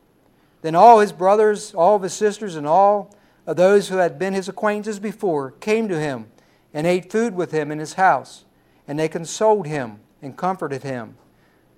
Then 0.61 0.75
all 0.75 0.99
his 0.99 1.11
brothers, 1.11 1.73
all 1.73 1.95
of 1.95 2.01
his 2.01 2.13
sisters, 2.13 2.55
and 2.55 2.67
all 2.67 3.15
of 3.45 3.55
those 3.55 3.89
who 3.89 3.97
had 3.97 4.19
been 4.19 4.33
his 4.33 4.49
acquaintances 4.49 4.99
before 4.99 5.51
came 5.51 5.87
to 5.87 5.99
him 5.99 6.27
and 6.73 6.85
ate 6.85 7.11
food 7.11 7.35
with 7.35 7.51
him 7.51 7.71
in 7.71 7.79
his 7.79 7.93
house. 7.93 8.45
And 8.87 8.97
they 8.97 9.07
consoled 9.07 9.67
him 9.67 9.99
and 10.21 10.35
comforted 10.35 10.83
him 10.83 11.15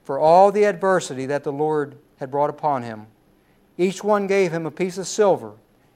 for 0.04 0.18
all 0.18 0.52
the 0.52 0.64
adversity 0.64 1.26
that 1.26 1.44
the 1.44 1.52
Lord 1.52 1.98
had 2.18 2.32
brought 2.32 2.50
upon 2.50 2.84
him. 2.84 3.08
Each 3.78 4.04
one 4.04 4.28
gave 4.28 4.52
him 4.52 4.66
a 4.66 4.72
piece 4.72 4.98
of 4.98 5.08
silver, 5.08 5.54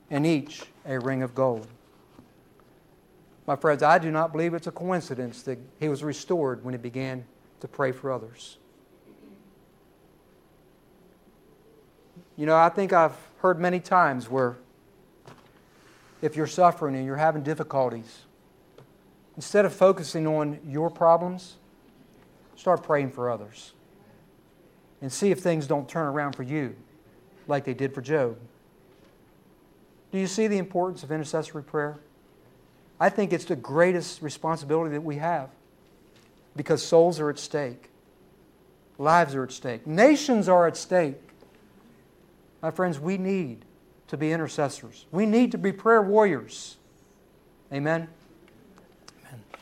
and 0.09 0.25
each 0.25 0.63
a 0.85 0.99
ring 0.99 1.23
of 1.23 1.33
gold. 1.35 1.67
My 3.47 3.55
friends, 3.55 3.83
I 3.83 3.99
do 3.99 4.09
not 4.09 4.31
believe 4.31 4.53
it's 4.53 4.67
a 4.67 4.71
coincidence 4.71 5.43
that 5.43 5.59
he 5.79 5.87
was 5.87 6.03
restored 6.03 6.63
when 6.63 6.73
he 6.73 6.77
began 6.77 7.25
to 7.59 7.67
pray 7.67 7.91
for 7.91 8.11
others. 8.11 8.57
You 12.37 12.45
know, 12.45 12.55
I 12.55 12.69
think 12.69 12.91
I've 12.91 13.15
heard 13.39 13.59
many 13.59 13.79
times 13.79 14.29
where 14.29 14.57
if 16.21 16.35
you're 16.35 16.47
suffering 16.47 16.95
and 16.95 17.05
you're 17.05 17.15
having 17.15 17.43
difficulties, 17.43 18.23
instead 19.35 19.63
of 19.63 19.73
focusing 19.73 20.25
on 20.25 20.59
your 20.67 20.89
problems, 20.89 21.55
start 22.55 22.83
praying 22.83 23.11
for 23.11 23.29
others 23.29 23.73
and 25.01 25.11
see 25.11 25.29
if 25.29 25.39
things 25.39 25.67
don't 25.67 25.87
turn 25.87 26.07
around 26.07 26.35
for 26.35 26.43
you 26.43 26.75
like 27.47 27.63
they 27.63 27.73
did 27.73 27.93
for 27.93 28.01
Job. 28.01 28.37
Do 30.11 30.17
you 30.17 30.27
see 30.27 30.47
the 30.47 30.57
importance 30.57 31.03
of 31.03 31.11
intercessory 31.11 31.63
prayer? 31.63 31.99
I 32.99 33.09
think 33.09 33.33
it's 33.33 33.45
the 33.45 33.55
greatest 33.55 34.21
responsibility 34.21 34.91
that 34.91 35.03
we 35.03 35.17
have 35.17 35.49
because 36.55 36.85
souls 36.85 37.19
are 37.19 37.29
at 37.29 37.37
stake, 37.37 37.89
lives 38.97 39.35
are 39.35 39.43
at 39.43 39.51
stake, 39.51 39.85
nations 39.85 40.47
are 40.47 40.67
at 40.67 40.77
stake. 40.77 41.17
My 42.61 42.71
friends, 42.71 42.99
we 42.99 43.17
need 43.17 43.65
to 44.07 44.17
be 44.17 44.31
intercessors, 44.31 45.05
we 45.11 45.25
need 45.25 45.51
to 45.51 45.57
be 45.57 45.71
prayer 45.71 46.01
warriors. 46.01 46.77
Amen. 47.73 48.07